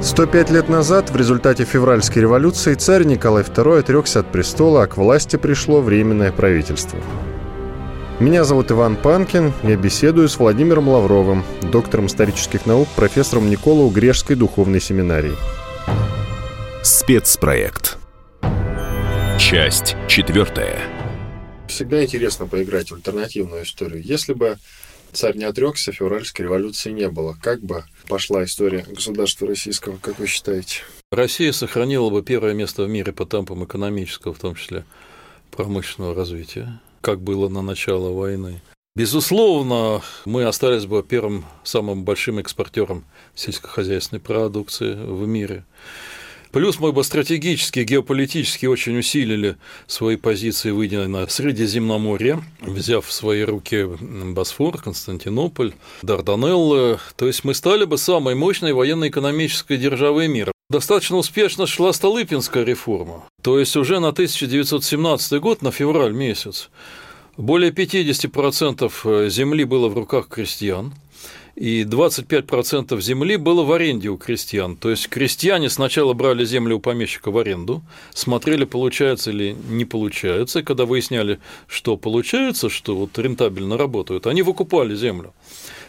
Сто 0.00 0.26
пять 0.26 0.50
лет 0.50 0.68
назад 0.68 1.10
в 1.10 1.16
результате 1.16 1.64
февральской 1.64 2.22
революции 2.22 2.74
царь 2.74 3.02
Николай 3.02 3.42
II 3.42 3.80
отрекся 3.80 4.20
от 4.20 4.30
престола, 4.30 4.84
а 4.84 4.86
к 4.86 4.96
власти 4.96 5.34
пришло 5.34 5.80
Временное 5.80 6.30
правительство. 6.30 7.00
Меня 8.20 8.44
зовут 8.44 8.70
Иван 8.70 8.96
Панкин. 8.96 9.52
Я 9.64 9.76
беседую 9.76 10.28
с 10.28 10.38
Владимиром 10.38 10.88
Лавровым, 10.88 11.44
доктором 11.72 12.06
исторических 12.06 12.64
наук, 12.64 12.86
профессором 12.94 13.50
Николау 13.50 13.90
Грешской 13.90 14.36
духовной 14.36 14.80
семинарии. 14.80 15.34
Спецпроект. 16.84 17.98
Часть 19.36 19.96
четвертая. 20.06 20.80
Всегда 21.66 22.04
интересно 22.04 22.46
поиграть 22.46 22.92
в 22.92 22.94
альтернативную 22.94 23.64
историю. 23.64 24.00
Если 24.00 24.32
бы 24.32 24.58
царь 25.12 25.36
не 25.36 25.44
отрекся, 25.44 25.90
февральской 25.90 26.44
революции 26.44 26.92
не 26.92 27.08
было, 27.08 27.36
как 27.42 27.62
бы 27.62 27.82
пошла 28.06 28.44
история 28.44 28.86
государства 28.88 29.48
российского, 29.48 29.96
как 29.96 30.20
вы 30.20 30.28
считаете? 30.28 30.82
Россия 31.10 31.50
сохранила 31.50 32.10
бы 32.10 32.22
первое 32.22 32.54
место 32.54 32.84
в 32.84 32.88
мире 32.88 33.12
по 33.12 33.26
темпам 33.26 33.64
экономического, 33.64 34.32
в 34.32 34.38
том 34.38 34.54
числе 34.54 34.84
промышленного 35.50 36.14
развития 36.14 36.80
как 37.04 37.20
было 37.20 37.50
на 37.50 37.60
начало 37.60 38.10
войны. 38.12 38.62
Безусловно, 38.96 40.00
мы 40.24 40.44
остались 40.44 40.86
бы 40.86 41.02
первым 41.02 41.44
самым 41.62 42.04
большим 42.04 42.38
экспортером 42.38 43.04
сельскохозяйственной 43.34 44.20
продукции 44.20 44.94
в 44.94 45.26
мире. 45.26 45.64
Плюс 46.50 46.78
мы 46.78 46.92
бы 46.92 47.04
стратегически, 47.04 47.80
геополитически 47.80 48.64
очень 48.66 48.96
усилили 48.96 49.56
свои 49.86 50.16
позиции, 50.16 50.70
выйдя 50.70 51.06
на 51.06 51.26
Средиземноморье, 51.26 52.42
взяв 52.62 53.04
в 53.04 53.12
свои 53.12 53.42
руки 53.42 53.84
Босфор, 54.00 54.80
Константинополь, 54.80 55.74
Дарданеллы. 56.00 57.00
То 57.16 57.26
есть 57.26 57.44
мы 57.44 57.52
стали 57.52 57.84
бы 57.84 57.98
самой 57.98 58.34
мощной 58.34 58.72
военно-экономической 58.72 59.76
державой 59.76 60.28
мира. 60.28 60.53
Достаточно 60.70 61.18
успешно 61.18 61.66
шла 61.66 61.92
Столыпинская 61.92 62.64
реформа. 62.64 63.24
То 63.42 63.58
есть 63.58 63.76
уже 63.76 64.00
на 64.00 64.08
1917 64.08 65.38
год, 65.38 65.60
на 65.60 65.70
февраль 65.70 66.14
месяц, 66.14 66.70
более 67.36 67.70
50% 67.70 69.28
земли 69.28 69.64
было 69.64 69.88
в 69.88 69.94
руках 69.94 70.28
крестьян, 70.28 70.94
и 71.54 71.82
25% 71.82 72.98
земли 73.02 73.36
было 73.36 73.62
в 73.62 73.72
аренде 73.72 74.08
у 74.08 74.16
крестьян. 74.16 74.76
То 74.76 74.88
есть 74.88 75.08
крестьяне 75.08 75.68
сначала 75.68 76.14
брали 76.14 76.46
землю 76.46 76.78
у 76.78 76.80
помещика 76.80 77.30
в 77.30 77.36
аренду, 77.36 77.82
смотрели, 78.14 78.64
получается 78.64 79.32
или 79.32 79.54
не 79.68 79.84
получается, 79.84 80.60
и 80.60 80.62
когда 80.62 80.86
выясняли, 80.86 81.40
что 81.68 81.98
получается, 81.98 82.70
что 82.70 82.96
вот 82.96 83.18
рентабельно 83.18 83.76
работают, 83.76 84.26
они 84.26 84.40
выкупали 84.40 84.96
землю. 84.96 85.34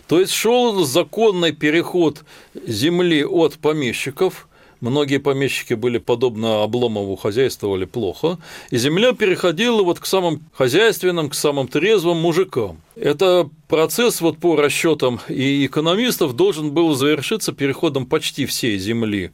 То 0.09 0.19
есть 0.19 0.33
шел 0.33 0.83
законный 0.83 1.53
переход 1.53 2.25
земли 2.67 3.23
от 3.23 3.53
помещиков– 3.53 4.49
Многие 4.85 5.17
помещики 5.17 5.73
были 5.73 5.97
подобно 5.97 6.61
Обломову 6.61 7.15
хозяйствовали 7.15 7.85
плохо, 7.85 8.37
и 8.69 8.77
земля 8.77 9.13
переходила 9.13 9.81
вот 9.81 9.99
к 9.99 10.05
самым 10.05 10.43
хозяйственным, 10.53 11.31
к 11.31 11.33
самым 11.33 11.67
трезвым 11.67 12.17
мужикам. 12.17 12.79
Это 12.95 13.49
процесс 13.67 14.21
вот 14.21 14.37
по 14.37 14.55
расчетам 14.55 15.19
и 15.27 15.65
экономистов 15.65 16.35
должен 16.35 16.69
был 16.69 16.93
завершиться 16.93 17.51
переходом 17.51 18.05
почти 18.05 18.45
всей 18.45 18.77
земли 18.77 19.31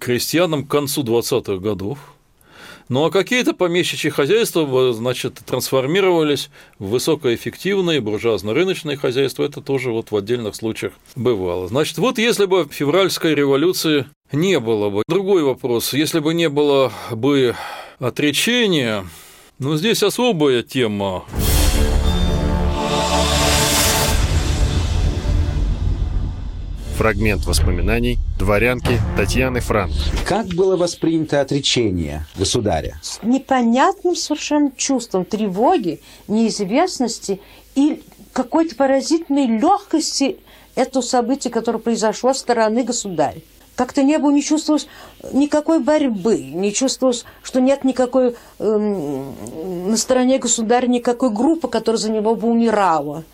крестьянам 0.00 0.64
к 0.64 0.70
концу 0.72 1.04
20-х 1.04 1.58
годов. 1.58 2.00
Ну 2.88 3.04
а 3.04 3.10
какие-то 3.10 3.54
помещичьи 3.54 4.10
хозяйства, 4.10 4.92
значит, 4.92 5.40
трансформировались 5.46 6.50
в 6.80 6.88
высокоэффективные 6.88 8.00
буржуазно-рыночные 8.00 8.96
хозяйства. 8.96 9.44
Это 9.44 9.60
тоже 9.60 9.92
вот 9.92 10.10
в 10.10 10.16
отдельных 10.16 10.56
случаях 10.56 10.92
бывало. 11.14 11.68
Значит, 11.68 11.98
вот 11.98 12.18
если 12.18 12.46
бы 12.46 12.66
февральской 12.70 13.34
революции 13.34 14.06
не 14.32 14.58
было 14.60 14.90
бы. 14.90 15.02
Другой 15.06 15.42
вопрос. 15.42 15.92
Если 15.92 16.20
бы 16.20 16.34
не 16.34 16.48
было 16.48 16.92
бы 17.10 17.54
отречения, 17.98 19.04
ну, 19.58 19.76
здесь 19.76 20.02
особая 20.02 20.62
тема. 20.62 21.24
Фрагмент 26.96 27.46
воспоминаний 27.46 28.18
дворянки 28.38 29.00
Татьяны 29.16 29.60
Франк. 29.60 29.92
Как 30.24 30.46
было 30.48 30.76
воспринято 30.76 31.40
отречение 31.40 32.26
государя? 32.36 32.96
С 33.02 33.20
непонятным 33.22 34.14
совершенно 34.14 34.70
чувством 34.76 35.24
тревоги, 35.24 36.00
неизвестности 36.28 37.40
и 37.74 38.02
какой-то 38.32 38.76
поразительной 38.76 39.46
легкости 39.46 40.36
это 40.74 41.02
событие, 41.02 41.50
которое 41.50 41.78
произошло 41.78 42.32
со 42.34 42.40
стороны 42.40 42.84
государя. 42.84 43.40
Как-то 43.74 44.02
не 44.02 44.18
было, 44.18 44.30
не 44.30 44.42
чувствовалось 44.42 44.86
никакой 45.32 45.80
борьбы, 45.80 46.38
не 46.42 46.72
чувствовалось, 46.72 47.24
что 47.42 47.60
нет 47.60 47.84
никакой 47.84 48.36
э, 48.58 48.76
на 48.76 49.96
стороне 49.96 50.38
государя 50.38 50.86
никакой 50.86 51.30
группы, 51.30 51.68
которая 51.68 51.98
за 51.98 52.10
него 52.10 52.34
бы 52.34 52.48
умирала. 52.48 53.24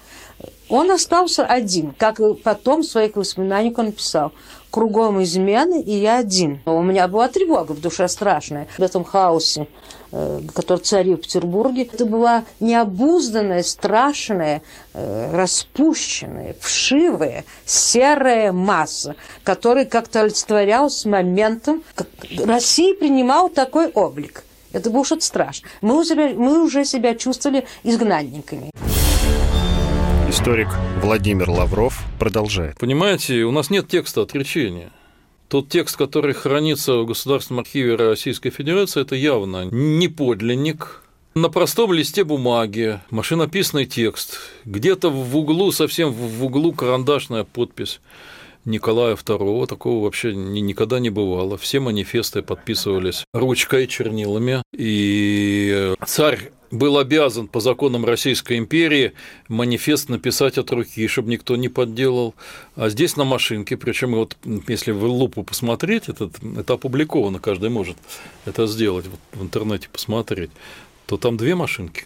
Он 0.69 0.91
остался 0.91 1.45
один, 1.45 1.93
как 1.97 2.21
потом 2.45 2.83
в 2.83 2.87
своих 2.87 3.17
воспоминаниях 3.17 3.79
он 3.79 3.91
писал. 3.91 4.33
Кругом 4.71 5.23
измены, 5.23 5.81
и 5.81 5.93
я 5.93 6.19
один. 6.19 6.61
У 6.67 6.83
меня 6.83 7.09
была 7.09 7.29
тревога 7.29 7.73
в 7.73 7.81
душе 7.81 8.07
страшная 8.09 8.69
в 8.77 8.83
этом 8.83 9.03
хаосе, 9.03 9.67
э, 10.13 10.41
который 10.55 10.81
царил 10.81 11.17
в 11.17 11.23
Петербурге. 11.23 11.89
Это 11.91 12.05
была 12.05 12.45
необузданная, 12.61 13.63
страшная, 13.63 14.63
э, 14.93 15.31
распущенная, 15.35 16.55
вшивая, 16.61 17.45
серая 17.65 18.53
масса, 18.53 19.17
которая 19.43 19.87
как-то 19.87 20.21
олицетворялась 20.21 21.05
моментом, 21.05 21.83
Россия 22.45 22.95
принимала 22.95 23.49
такой 23.49 23.89
облик. 23.89 24.45
Это 24.73 24.91
было 24.91 25.05
что-то 25.05 25.25
страшное. 25.25 25.71
Мы 25.81 25.99
уже, 25.99 26.15
мы 26.15 26.63
уже 26.63 26.85
себя 26.85 27.15
чувствовали 27.15 27.67
изгнанниками. 27.85 28.71
Историк 30.29 30.69
Владимир 31.01 31.49
Лавров 31.49 32.05
продолжает. 32.19 32.77
Понимаете, 32.77 33.45
у 33.45 33.51
нас 33.51 33.71
нет 33.71 33.89
текста 33.89 34.21
отречения. 34.21 34.91
Тот 35.49 35.71
текст, 35.71 35.97
который 35.97 36.35
хранится 36.35 36.99
в 36.99 37.07
Государственном 37.07 37.61
архиве 37.61 37.95
Российской 37.95 38.51
Федерации, 38.51 39.01
это 39.01 39.15
явно 39.15 39.65
не 39.71 40.09
подлинник, 40.09 41.03
на 41.35 41.49
простом 41.49 41.95
листе 41.95 42.25
бумаги, 42.25 43.01
машинописный 43.11 43.87
текст, 43.87 44.41
где-то 44.67 45.09
в 45.09 45.35
углу, 45.37 45.73
совсем 45.73 46.13
в 46.13 46.45
углу 46.45 46.73
карандашная 46.73 47.45
подпись. 47.45 48.01
Николая 48.69 49.17
II, 49.17 49.67
такого 49.67 50.05
вообще 50.05 50.35
никогда 50.35 51.01
не 51.01 51.09
бывало. 51.09 51.57
Все 51.57 51.81
манифесты 51.81 52.43
подписывались 52.43 53.25
ручкой, 53.33 53.87
чернилами, 53.87 54.63
и 54.77 55.95
царь 56.07 56.53
был 56.71 56.99
обязан 56.99 57.49
по 57.49 57.61
законам 57.61 58.05
Российской 58.05 58.59
империи 58.59 59.15
манифест 59.49 60.11
написать 60.11 60.59
от 60.59 60.71
руки, 60.71 61.07
чтобы 61.09 61.31
никто 61.31 61.57
не 61.57 61.71
подделал. 61.71 62.35
А 62.77 62.91
здесь 62.91 63.17
на 63.17 63.25
машинке, 63.25 63.79
причем 63.79 64.15
вот 64.15 64.37
если 64.69 64.93
в 64.93 65.03
лупу 65.03 65.45
посмотреть, 65.45 66.11
это, 66.11 66.31
это 66.59 66.75
опубликовано, 66.75 67.41
каждый 67.41 67.71
может 67.71 67.97
это 68.45 68.67
сделать, 68.67 69.07
вот 69.07 69.21
в 69.33 69.43
интернете 69.43 69.89
посмотреть, 69.91 70.51
то 71.07 71.17
там 71.17 71.39
две 71.39 71.55
машинки. 71.55 72.05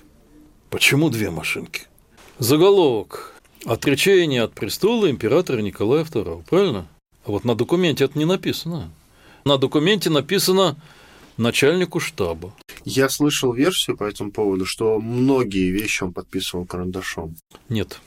Почему 0.71 1.11
две 1.11 1.31
машинки? 1.31 1.83
Заголовок 2.39 3.35
«Отречение 3.65 4.43
от 4.43 4.55
престола 4.55 5.11
императора 5.11 5.61
Николая 5.61 6.05
II». 6.05 6.45
Правильно? 6.49 6.87
А 7.25 7.31
вот 7.31 7.45
на 7.45 7.55
документе 7.55 8.05
это 8.05 8.19
не 8.19 8.25
написано. 8.25 8.91
На 9.45 9.59
документе 9.59 10.11
написано 10.11 10.77
начальнику 11.37 12.01
штаба. 12.01 12.53
Я 12.85 13.09
слышал 13.09 13.53
версию 13.53 13.97
по 13.97 14.05
этому 14.05 14.33
поводу, 14.33 14.67
что 14.67 15.01
многие 15.01 15.71
вещи 15.71 16.03
он 16.03 16.13
подписывал 16.13 16.65
карандашом. 16.65 17.37
Нет. 17.69 18.01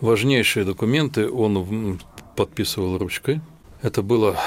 Важнейшие 0.00 0.64
документы 0.64 1.30
он 1.30 2.00
подписывал 2.36 2.98
ручкой. 2.98 3.40
Это 3.82 4.02
было 4.02 4.38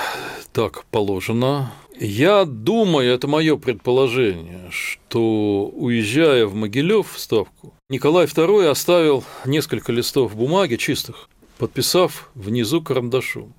так 0.51 0.85
положено. 0.85 1.73
Я 1.99 2.45
думаю, 2.45 3.11
это 3.11 3.27
мое 3.27 3.55
предположение, 3.55 4.69
что 4.71 5.67
уезжая 5.67 6.45
в 6.45 6.55
Могилев 6.55 7.11
в 7.13 7.19
Ставку, 7.19 7.73
Николай 7.93 8.25
II 8.25 8.69
оставил 8.69 9.23
несколько 9.45 9.91
листов 9.91 10.35
бумаги 10.35 10.77
чистых, 10.77 11.29
подписав 11.59 12.31
внизу 12.33 12.81
карандашом. 12.81 13.53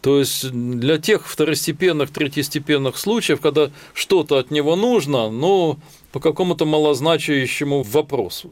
То 0.00 0.18
есть 0.18 0.50
для 0.50 0.98
тех 0.98 1.28
второстепенных, 1.28 2.10
третьестепенных 2.10 2.98
случаев, 2.98 3.40
когда 3.40 3.70
что-то 3.94 4.38
от 4.38 4.50
него 4.50 4.74
нужно, 4.74 5.30
но 5.30 5.78
по 6.10 6.18
какому-то 6.18 6.64
малозначащему 6.64 7.84
вопросу. 7.84 8.50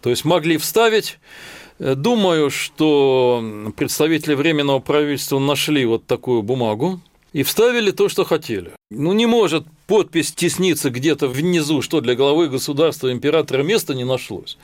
То 0.00 0.10
есть 0.10 0.24
могли 0.24 0.58
вставить. 0.58 1.18
Думаю, 1.80 2.50
что 2.50 3.72
представители 3.76 4.34
Временного 4.34 4.78
правительства 4.78 5.40
нашли 5.40 5.84
вот 5.86 6.06
такую 6.06 6.42
бумагу, 6.42 7.00
и 7.36 7.42
вставили 7.42 7.90
то, 7.90 8.08
что 8.08 8.24
хотели. 8.24 8.70
Ну, 8.90 9.12
не 9.12 9.26
может 9.26 9.66
подпись 9.86 10.32
тесниться 10.32 10.88
где-то 10.88 11.28
внизу, 11.28 11.82
что 11.82 12.00
для 12.00 12.14
главы 12.14 12.48
государства 12.48 13.12
императора 13.12 13.62
места 13.62 13.94
не 13.94 14.04
нашлось. 14.04 14.56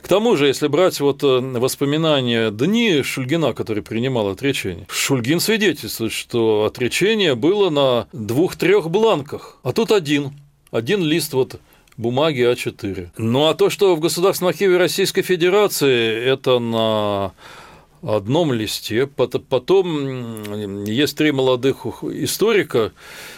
К 0.00 0.08
тому 0.08 0.34
же, 0.36 0.46
если 0.46 0.68
брать 0.68 1.00
вот 1.00 1.22
э, 1.22 1.26
воспоминания 1.26 2.50
дни 2.50 3.02
Шульгина, 3.02 3.52
который 3.52 3.82
принимал 3.82 4.30
отречение, 4.30 4.86
Шульгин 4.88 5.38
свидетельствует, 5.38 6.12
что 6.12 6.64
отречение 6.64 7.34
было 7.34 7.68
на 7.68 8.08
двух-трех 8.14 8.88
бланках, 8.88 9.58
а 9.62 9.74
тут 9.74 9.92
один, 9.92 10.32
один 10.70 11.02
лист 11.02 11.34
вот 11.34 11.60
бумаги 11.98 12.40
А4. 12.40 13.08
Ну 13.18 13.48
а 13.48 13.54
то, 13.54 13.68
что 13.68 13.94
в 13.94 14.00
Государственном 14.00 14.48
архиве 14.48 14.78
Российской 14.78 15.20
Федерации 15.20 16.24
это 16.24 16.58
на 16.58 17.32
одном 18.06 18.52
листе. 18.52 19.06
Потом 19.06 20.84
есть 20.84 21.16
три 21.16 21.32
молодых 21.32 21.86
историка, 22.02 22.92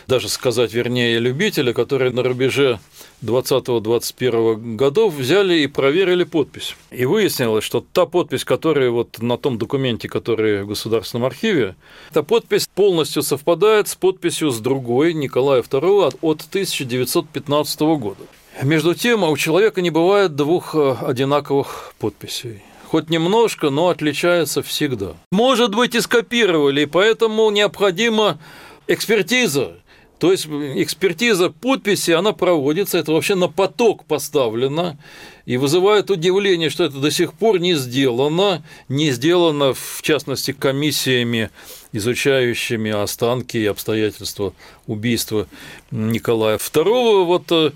даже 0.06 0.28
сказать 0.28 0.72
вернее 0.72 1.18
любителя, 1.18 1.72
которые 1.72 2.10
на 2.12 2.22
рубеже 2.22 2.80
20-21 3.22 4.76
годов 4.76 5.14
взяли 5.14 5.60
и 5.60 5.66
проверили 5.66 6.24
подпись. 6.24 6.76
И 6.90 7.04
выяснилось, 7.04 7.64
что 7.64 7.84
та 7.92 8.06
подпись, 8.06 8.44
которая 8.44 8.90
вот 8.90 9.20
на 9.20 9.38
том 9.38 9.58
документе, 9.58 10.08
который 10.08 10.62
в 10.62 10.68
Государственном 10.68 11.26
архиве, 11.26 11.76
эта 12.10 12.22
подпись 12.22 12.68
полностью 12.74 13.22
совпадает 13.22 13.88
с 13.88 13.94
подписью 13.94 14.50
с 14.50 14.60
другой 14.60 15.14
Николая 15.14 15.62
II 15.62 16.16
от 16.20 16.40
1915 16.48 17.80
года. 17.80 18.24
Между 18.62 18.94
тем, 18.94 19.22
у 19.22 19.36
человека 19.36 19.82
не 19.82 19.90
бывает 19.90 20.34
двух 20.34 20.74
э, 20.74 20.96
одинаковых 21.02 21.92
подписей 21.98 22.62
хоть 22.96 23.10
немножко, 23.10 23.68
но 23.68 23.88
отличается 23.90 24.62
всегда. 24.62 25.16
Может 25.30 25.74
быть, 25.74 25.94
и 25.94 26.00
скопировали, 26.00 26.80
и 26.80 26.86
поэтому 26.86 27.50
необходима 27.50 28.38
экспертиза. 28.86 29.74
То 30.18 30.32
есть 30.32 30.46
экспертиза 30.46 31.50
подписи, 31.50 32.12
она 32.12 32.32
проводится, 32.32 32.96
это 32.96 33.12
вообще 33.12 33.34
на 33.34 33.48
поток 33.48 34.06
поставлено, 34.06 34.98
и 35.44 35.58
вызывает 35.58 36.10
удивление, 36.10 36.70
что 36.70 36.84
это 36.84 36.96
до 36.96 37.10
сих 37.10 37.34
пор 37.34 37.58
не 37.58 37.74
сделано, 37.74 38.64
не 38.88 39.10
сделано, 39.10 39.74
в 39.74 40.00
частности, 40.00 40.52
комиссиями, 40.52 41.50
изучающими 41.92 42.92
останки 42.92 43.58
и 43.58 43.66
обстоятельства 43.66 44.54
убийства 44.86 45.46
Николая 45.90 46.56
II. 46.56 47.24
Вот 47.26 47.52
э, 47.52 47.72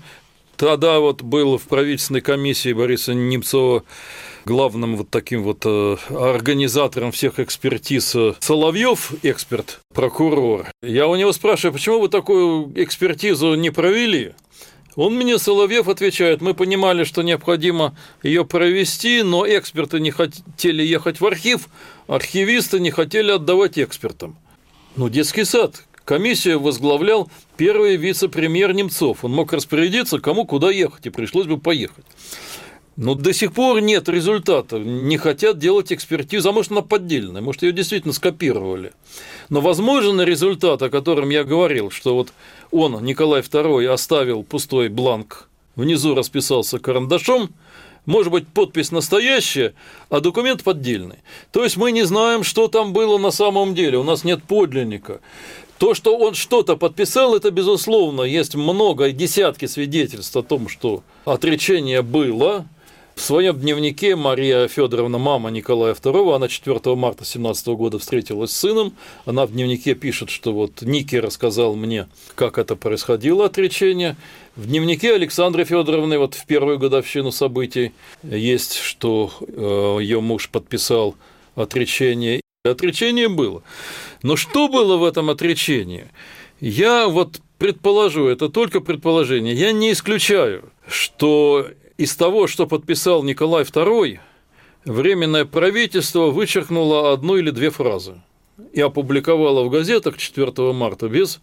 тогда 0.57 0.97
вот 0.99 1.21
был 1.21 1.59
в 1.59 1.67
правительственной 1.67 2.21
комиссии 2.21 2.73
Бориса 2.73 3.13
Немцова 3.13 3.83
главным 4.45 4.95
вот 4.97 5.09
таким 5.09 5.43
вот 5.43 5.63
э, 5.65 5.97
организатором 6.09 7.11
всех 7.11 7.39
экспертиз 7.39 8.15
э, 8.15 8.33
Соловьев, 8.39 9.13
эксперт, 9.23 9.79
прокурор. 9.93 10.67
Я 10.81 11.07
у 11.07 11.15
него 11.15 11.31
спрашиваю, 11.31 11.73
почему 11.73 11.99
вы 11.99 12.09
такую 12.09 12.71
экспертизу 12.75 13.55
не 13.55 13.69
провели? 13.69 14.33
Он 14.95 15.15
мне, 15.15 15.37
Соловьев, 15.37 15.87
отвечает, 15.87 16.41
мы 16.41 16.53
понимали, 16.53 17.05
что 17.05 17.21
необходимо 17.21 17.95
ее 18.23 18.43
провести, 18.43 19.23
но 19.23 19.47
эксперты 19.47 19.99
не 19.99 20.11
хотели 20.11 20.83
ехать 20.83 21.21
в 21.21 21.25
архив, 21.25 21.69
архивисты 22.07 22.79
не 22.79 22.91
хотели 22.91 23.31
отдавать 23.31 23.79
экспертам. 23.79 24.37
Ну, 24.95 25.09
детский 25.09 25.45
сад. 25.45 25.83
Комиссию 26.03 26.59
возглавлял 26.59 27.31
первый 27.55 27.95
вице-премьер 27.95 28.73
Немцов. 28.73 29.23
Он 29.23 29.31
мог 29.31 29.53
распорядиться, 29.53 30.19
кому 30.19 30.45
куда 30.45 30.69
ехать, 30.69 31.05
и 31.05 31.09
пришлось 31.09 31.45
бы 31.45 31.57
поехать. 31.57 32.03
Но 32.97 33.15
до 33.15 33.33
сих 33.33 33.53
пор 33.53 33.81
нет 33.81 34.09
результата. 34.09 34.77
Не 34.77 35.17
хотят 35.17 35.57
делать 35.57 35.93
экспертизу, 35.93 36.49
а 36.49 36.51
может, 36.51 36.71
она 36.71 36.81
поддельная, 36.81 37.41
может, 37.41 37.63
ее 37.63 37.71
действительно 37.71 38.13
скопировали. 38.13 38.91
Но 39.49 39.61
возможен 39.61 40.21
результат, 40.21 40.81
о 40.81 40.89
котором 40.89 41.29
я 41.29 41.43
говорил, 41.43 41.89
что 41.89 42.15
вот 42.15 42.33
он, 42.69 43.03
Николай 43.03 43.41
II, 43.41 43.87
оставил 43.87 44.43
пустой 44.43 44.89
бланк, 44.89 45.47
внизу 45.75 46.15
расписался 46.15 46.79
карандашом, 46.79 47.51
может 48.05 48.31
быть, 48.31 48.47
подпись 48.47 48.91
настоящая, 48.91 49.73
а 50.09 50.19
документ 50.19 50.63
поддельный. 50.63 51.17
То 51.51 51.63
есть 51.63 51.77
мы 51.77 51.91
не 51.91 52.03
знаем, 52.03 52.43
что 52.43 52.67
там 52.67 52.93
было 52.93 53.17
на 53.17 53.31
самом 53.31 53.75
деле, 53.75 53.99
у 53.99 54.03
нас 54.03 54.23
нет 54.23 54.43
подлинника. 54.43 55.21
То, 55.77 55.93
что 55.93 56.17
он 56.17 56.33
что-то 56.33 56.77
подписал, 56.77 57.35
это 57.35 57.51
безусловно, 57.51 58.21
есть 58.21 58.55
много, 58.55 59.11
десятки 59.11 59.65
свидетельств 59.65 60.35
о 60.35 60.43
том, 60.43 60.67
что 60.67 61.03
отречение 61.25 62.01
было, 62.01 62.67
в 63.21 63.23
своем 63.23 63.59
дневнике 63.59 64.15
Мария 64.15 64.67
Федоровна, 64.67 65.19
мама 65.19 65.51
Николая 65.51 65.93
II, 65.93 66.35
она 66.35 66.47
4 66.47 66.95
марта 66.95 67.23
17 67.23 67.67
года 67.67 67.99
встретилась 67.99 68.49
с 68.49 68.57
сыном. 68.57 68.93
Она 69.25 69.45
в 69.45 69.51
дневнике 69.51 69.93
пишет, 69.93 70.31
что 70.31 70.51
вот 70.53 70.81
Ники 70.81 71.17
рассказал 71.17 71.75
мне, 71.75 72.07
как 72.33 72.57
это 72.57 72.75
происходило 72.75 73.45
отречение. 73.45 74.17
В 74.55 74.65
дневнике 74.65 75.13
Александры 75.13 75.65
Федоровны 75.65 76.17
вот 76.17 76.33
в 76.33 76.47
первую 76.47 76.79
годовщину 76.79 77.31
событий 77.31 77.91
есть, 78.23 78.77
что 78.79 79.31
э, 79.39 79.97
ее 80.01 80.19
муж 80.19 80.49
подписал 80.49 81.13
отречение. 81.53 82.41
Отречение 82.65 83.29
было. 83.29 83.61
Но 84.23 84.35
что 84.35 84.67
было 84.67 84.97
в 84.97 85.03
этом 85.03 85.29
отречении? 85.29 86.07
Я 86.59 87.07
вот 87.07 87.39
предположу, 87.59 88.25
это 88.25 88.49
только 88.49 88.79
предположение, 88.79 89.53
я 89.53 89.73
не 89.73 89.91
исключаю, 89.91 90.71
что 90.87 91.67
из 92.01 92.15
того, 92.15 92.47
что 92.47 92.67
подписал 92.67 93.23
Николай 93.23 93.63
II, 93.63 94.19
Временное 94.85 95.45
правительство 95.45 96.31
вычеркнуло 96.31 97.13
одну 97.13 97.37
или 97.37 97.51
две 97.51 97.69
фразы 97.69 98.19
и 98.73 98.81
опубликовало 98.81 99.63
в 99.63 99.69
газетах 99.69 100.17
4 100.17 100.73
марта 100.73 101.07
без 101.07 101.39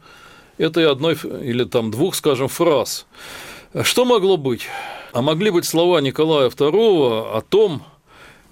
этой 0.56 0.90
одной 0.90 1.14
или 1.14 1.62
там 1.62 1.92
двух, 1.92 2.16
скажем, 2.16 2.48
фраз. 2.48 3.06
Что 3.82 4.04
могло 4.04 4.36
быть? 4.36 4.62
А 5.12 5.22
могли 5.22 5.50
быть 5.50 5.66
слова 5.66 6.00
Николая 6.00 6.48
II 6.48 7.36
о 7.36 7.40
том, 7.48 7.84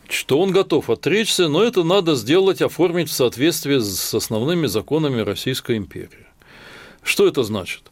что 0.08 0.38
он 0.38 0.52
готов 0.52 0.88
отречься, 0.88 1.48
но 1.48 1.64
это 1.64 1.82
надо 1.82 2.14
сделать, 2.14 2.62
оформить 2.62 3.10
в 3.10 3.12
соответствии 3.12 3.80
с 3.80 4.14
основными 4.14 4.68
законами 4.68 5.20
Российской 5.20 5.78
империи. 5.78 6.26
Что 7.02 7.26
это 7.26 7.42
значит? 7.42 7.90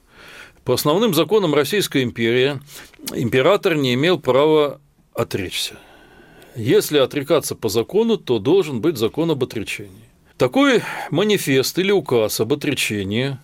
По 0.65 0.75
основным 0.75 1.13
законам 1.13 1.55
Российской 1.55 2.03
империи 2.03 2.59
император 3.13 3.75
не 3.75 3.95
имел 3.95 4.19
права 4.19 4.81
отречься. 5.13 5.75
Если 6.57 6.97
отрекаться 6.97 7.55
по 7.55 7.69
закону, 7.69 8.17
то 8.17 8.39
должен 8.39 8.81
быть 8.81 8.97
закон 8.97 9.31
об 9.31 9.45
отречении. 9.45 10.09
Такой 10.39 10.83
манифест 11.11 11.79
или 11.79 11.93
указ 11.93 12.41
об 12.41 12.55
отречении 12.55 13.37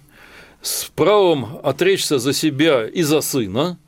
с 0.63 0.87
правом 0.95 1.61
отречься 1.63 2.19
за 2.19 2.33
себя 2.33 2.87
и 2.87 3.03
за 3.03 3.21
сына 3.21 3.79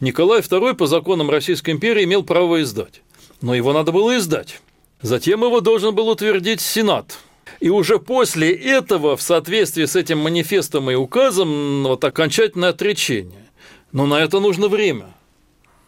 Николай 0.00 0.40
II 0.40 0.74
по 0.74 0.86
законам 0.86 1.28
Российской 1.28 1.70
империи 1.70 2.04
имел 2.04 2.22
право 2.22 2.62
издать. 2.62 3.02
Но 3.40 3.54
его 3.54 3.72
надо 3.72 3.90
было 3.90 4.16
издать. 4.16 4.60
Затем 5.02 5.42
его 5.42 5.60
должен 5.60 5.94
был 5.94 6.08
утвердить 6.08 6.60
Сенат– 6.60 7.18
и 7.66 7.68
уже 7.68 7.98
после 7.98 8.52
этого, 8.52 9.16
в 9.16 9.22
соответствии 9.22 9.86
с 9.86 9.96
этим 9.96 10.20
манифестом 10.20 10.88
и 10.88 10.94
указом, 10.94 11.82
вот 11.82 12.04
окончательное 12.04 12.68
отречение. 12.68 13.44
Но 13.90 14.06
на 14.06 14.20
это 14.22 14.38
нужно 14.38 14.68
время. 14.68 15.06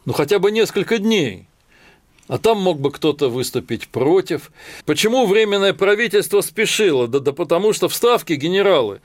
Ну, 0.04 0.12
хотя 0.12 0.40
бы 0.40 0.50
несколько 0.50 0.98
дней. 0.98 1.46
А 2.26 2.38
там 2.38 2.58
мог 2.58 2.80
бы 2.80 2.90
кто-то 2.90 3.28
выступить 3.28 3.86
против. 3.86 4.50
Почему 4.86 5.24
Временное 5.24 5.72
правительство 5.72 6.40
спешило? 6.40 7.06
Да, 7.06 7.20
да 7.20 7.32
потому 7.32 7.72
что 7.72 7.88
в 7.88 7.94
Ставке 7.94 8.34
генералы 8.34 9.00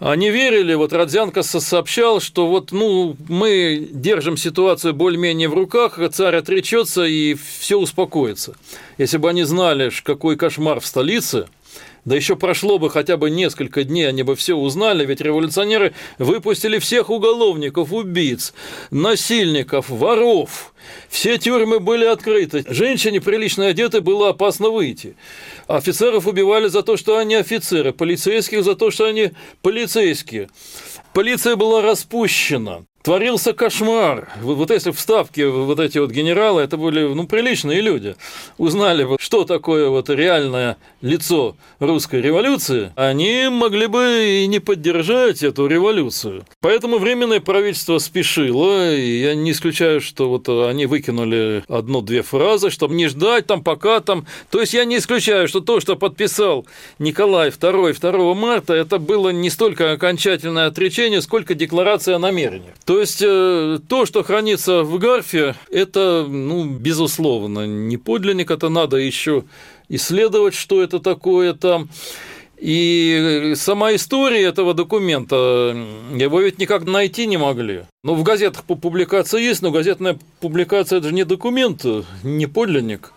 они 0.00 0.30
верили, 0.30 0.74
вот 0.74 0.92
Родзянко 0.92 1.44
сообщал, 1.44 2.20
что 2.20 2.48
вот, 2.48 2.72
ну, 2.72 3.16
мы 3.28 3.88
держим 3.92 4.36
ситуацию 4.36 4.94
более-менее 4.94 5.48
в 5.48 5.54
руках, 5.54 6.00
царь 6.10 6.34
отречется 6.34 7.04
и 7.04 7.34
все 7.34 7.78
успокоится. 7.78 8.56
Если 8.98 9.18
бы 9.18 9.30
они 9.30 9.44
знали, 9.44 9.92
какой 10.02 10.36
кошмар 10.36 10.80
в 10.80 10.86
столице, 10.86 11.46
да 12.04 12.16
еще 12.16 12.36
прошло 12.36 12.78
бы 12.78 12.90
хотя 12.90 13.16
бы 13.16 13.30
несколько 13.30 13.84
дней, 13.84 14.08
они 14.08 14.22
бы 14.22 14.36
все 14.36 14.54
узнали, 14.54 15.06
ведь 15.06 15.20
революционеры 15.20 15.94
выпустили 16.18 16.78
всех 16.78 17.10
уголовников, 17.10 17.92
убийц, 17.92 18.52
насильников, 18.90 19.88
воров. 19.88 20.74
Все 21.08 21.38
тюрьмы 21.38 21.80
были 21.80 22.04
открыты. 22.04 22.64
Женщине 22.68 23.20
прилично 23.20 23.68
одетой 23.68 24.00
было 24.00 24.30
опасно 24.30 24.68
выйти. 24.68 25.16
Офицеров 25.66 26.26
убивали 26.26 26.68
за 26.68 26.82
то, 26.82 26.96
что 26.96 27.16
они 27.16 27.36
офицеры, 27.36 27.92
полицейских 27.92 28.64
за 28.64 28.74
то, 28.74 28.90
что 28.90 29.06
они 29.06 29.32
полицейские. 29.62 30.50
Полиция 31.14 31.56
была 31.56 31.80
распущена. 31.80 32.84
Творился 33.04 33.52
кошмар. 33.52 34.30
Вот 34.40 34.70
если 34.70 34.90
в 34.90 34.98
Ставке 34.98 35.46
вот 35.48 35.78
эти 35.78 35.98
вот 35.98 36.10
генералы, 36.10 36.62
это 36.62 36.78
были 36.78 37.02
ну, 37.02 37.26
приличные 37.26 37.82
люди, 37.82 38.16
узнали 38.56 39.04
бы, 39.04 39.18
что 39.20 39.44
такое 39.44 39.90
вот 39.90 40.08
реальное 40.08 40.78
лицо 41.02 41.54
русской 41.80 42.22
революции, 42.22 42.92
они 42.96 43.48
могли 43.50 43.88
бы 43.88 44.42
и 44.42 44.46
не 44.46 44.58
поддержать 44.58 45.42
эту 45.42 45.66
революцию. 45.66 46.46
Поэтому 46.60 46.96
Временное 46.96 47.40
правительство 47.40 47.98
спешило, 47.98 48.94
и 48.94 49.20
я 49.20 49.34
не 49.34 49.50
исключаю, 49.50 50.00
что 50.00 50.30
вот 50.30 50.48
они 50.48 50.86
выкинули 50.86 51.62
одну-две 51.68 52.22
фразы, 52.22 52.70
чтобы 52.70 52.94
не 52.94 53.08
ждать 53.08 53.46
там 53.46 53.62
пока 53.62 54.00
там. 54.00 54.26
То 54.50 54.60
есть 54.62 54.72
я 54.72 54.86
не 54.86 54.96
исключаю, 54.96 55.46
что 55.46 55.60
то, 55.60 55.78
что 55.78 55.96
подписал 55.96 56.66
Николай 56.98 57.50
II 57.50 58.00
2 58.00 58.34
марта, 58.34 58.72
это 58.72 58.98
было 58.98 59.28
не 59.28 59.50
столько 59.50 59.92
окончательное 59.92 60.68
отречение, 60.68 61.20
сколько 61.20 61.52
декларация 61.52 62.16
о 62.16 62.18
намерениях. 62.18 62.72
То 62.94 63.00
есть 63.00 63.22
э, 63.26 63.80
то, 63.88 64.06
что 64.06 64.22
хранится 64.22 64.84
в 64.84 65.00
Гарфе, 65.00 65.56
это, 65.68 66.24
ну, 66.28 66.64
безусловно, 66.64 67.66
не 67.66 67.96
подлинник, 67.96 68.52
это 68.52 68.68
надо 68.68 68.98
еще 68.98 69.42
исследовать, 69.88 70.54
что 70.54 70.80
это 70.80 71.00
такое 71.00 71.54
там. 71.54 71.88
И 72.56 73.54
сама 73.56 73.96
история 73.96 74.44
этого 74.44 74.74
документа, 74.74 75.76
его 76.14 76.40
ведь 76.40 76.60
никак 76.60 76.84
найти 76.84 77.26
не 77.26 77.36
могли. 77.36 77.82
Ну, 78.04 78.14
в 78.14 78.22
газетах 78.22 78.62
публикация 78.62 79.40
есть, 79.40 79.60
но 79.60 79.72
газетная 79.72 80.16
публикация– 80.38 80.98
это 81.00 81.08
же 81.08 81.14
не 81.14 81.24
документ, 81.24 81.84
не 82.22 82.46
подлинник. 82.46 83.12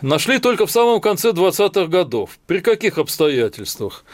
Нашли 0.00 0.38
только 0.38 0.64
в 0.64 0.70
самом 0.70 1.02
конце 1.02 1.32
20-х 1.32 1.84
годов. 1.88 2.38
При 2.46 2.60
каких 2.60 2.96
обстоятельствах? 2.96 4.06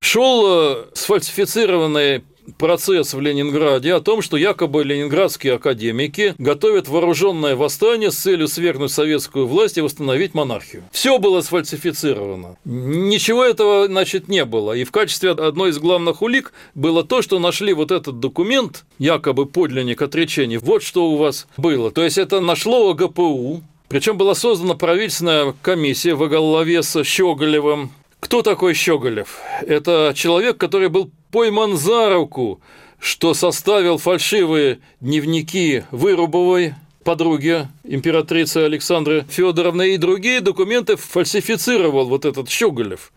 Шел 0.00 0.44
э, 0.46 0.84
сфальсифицированный 0.94 2.22
процесс 2.56 3.14
в 3.14 3.20
Ленинграде 3.20 3.94
о 3.94 4.00
том, 4.00 4.22
что 4.22 4.36
якобы 4.36 4.84
ленинградские 4.84 5.54
академики 5.54 6.34
готовят 6.38 6.88
вооруженное 6.88 7.56
восстание 7.56 8.10
с 8.10 8.16
целью 8.16 8.48
свергнуть 8.48 8.92
советскую 8.92 9.46
власть 9.46 9.78
и 9.78 9.80
восстановить 9.80 10.34
монархию. 10.34 10.84
Все 10.92 11.18
было 11.18 11.40
сфальсифицировано. 11.40 12.56
Ничего 12.64 13.44
этого, 13.44 13.86
значит, 13.86 14.28
не 14.28 14.44
было. 14.44 14.72
И 14.72 14.84
в 14.84 14.92
качестве 14.92 15.30
одной 15.32 15.70
из 15.70 15.78
главных 15.78 16.22
улик 16.22 16.52
было 16.74 17.04
то, 17.04 17.22
что 17.22 17.38
нашли 17.38 17.72
вот 17.72 17.90
этот 17.90 18.20
документ, 18.20 18.84
якобы 18.98 19.46
подлинник 19.46 20.00
отречения. 20.00 20.58
Вот 20.58 20.82
что 20.82 21.10
у 21.10 21.16
вас 21.16 21.46
было. 21.56 21.90
То 21.90 22.04
есть 22.04 22.18
это 22.18 22.40
нашло 22.40 22.94
ГПУ, 22.94 23.62
причем 23.88 24.16
была 24.18 24.34
создана 24.34 24.74
правительственная 24.74 25.54
комиссия 25.62 26.14
во 26.14 26.28
главе 26.28 26.82
с 26.82 27.02
Щеголевым, 27.04 27.90
кто 28.20 28.42
такой 28.42 28.74
Щеголев? 28.74 29.38
Это 29.62 30.12
человек, 30.14 30.58
который 30.58 30.88
был 30.88 31.10
пойман 31.30 31.76
за 31.76 32.12
руку, 32.12 32.60
что 32.98 33.34
составил 33.34 33.98
фальшивые 33.98 34.80
дневники 35.00 35.84
Вырубовой, 35.90 36.74
подруги 37.04 37.66
императрицы 37.84 38.58
Александры 38.58 39.24
Федоровны, 39.30 39.94
и 39.94 39.96
другие 39.96 40.40
документы 40.40 40.96
фальсифицировал 40.96 42.06
вот 42.06 42.24
этот 42.24 42.50
Щеголев. 42.50 43.12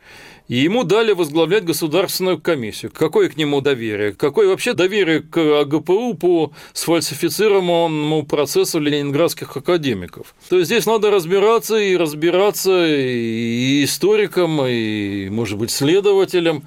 И 0.47 0.57
ему 0.57 0.83
дали 0.83 1.13
возглавлять 1.13 1.63
государственную 1.63 2.39
комиссию. 2.39 2.91
Какое 2.93 3.29
к 3.29 3.37
нему 3.37 3.61
доверие? 3.61 4.11
Какое 4.11 4.49
вообще 4.49 4.73
доверие 4.73 5.21
к 5.21 5.37
АГПУ 5.37 6.13
по 6.15 6.51
сфальсифицированному 6.73 8.23
процессу 8.25 8.79
ленинградских 8.79 9.55
академиков? 9.55 10.35
То 10.49 10.57
есть 10.57 10.67
здесь 10.67 10.85
надо 10.85 11.09
разбираться 11.09 11.77
и 11.77 11.95
разбираться 11.95 12.85
и 12.85 13.83
историкам, 13.83 14.65
и, 14.65 15.29
может 15.29 15.57
быть, 15.57 15.71
следователям, 15.71 16.63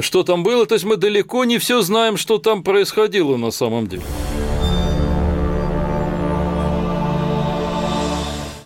что 0.00 0.22
там 0.22 0.42
было. 0.42 0.66
То 0.66 0.74
есть 0.74 0.84
мы 0.84 0.96
далеко 0.96 1.44
не 1.44 1.58
все 1.58 1.82
знаем, 1.82 2.16
что 2.16 2.38
там 2.38 2.62
происходило 2.62 3.36
на 3.36 3.50
самом 3.50 3.86
деле. 3.86 4.02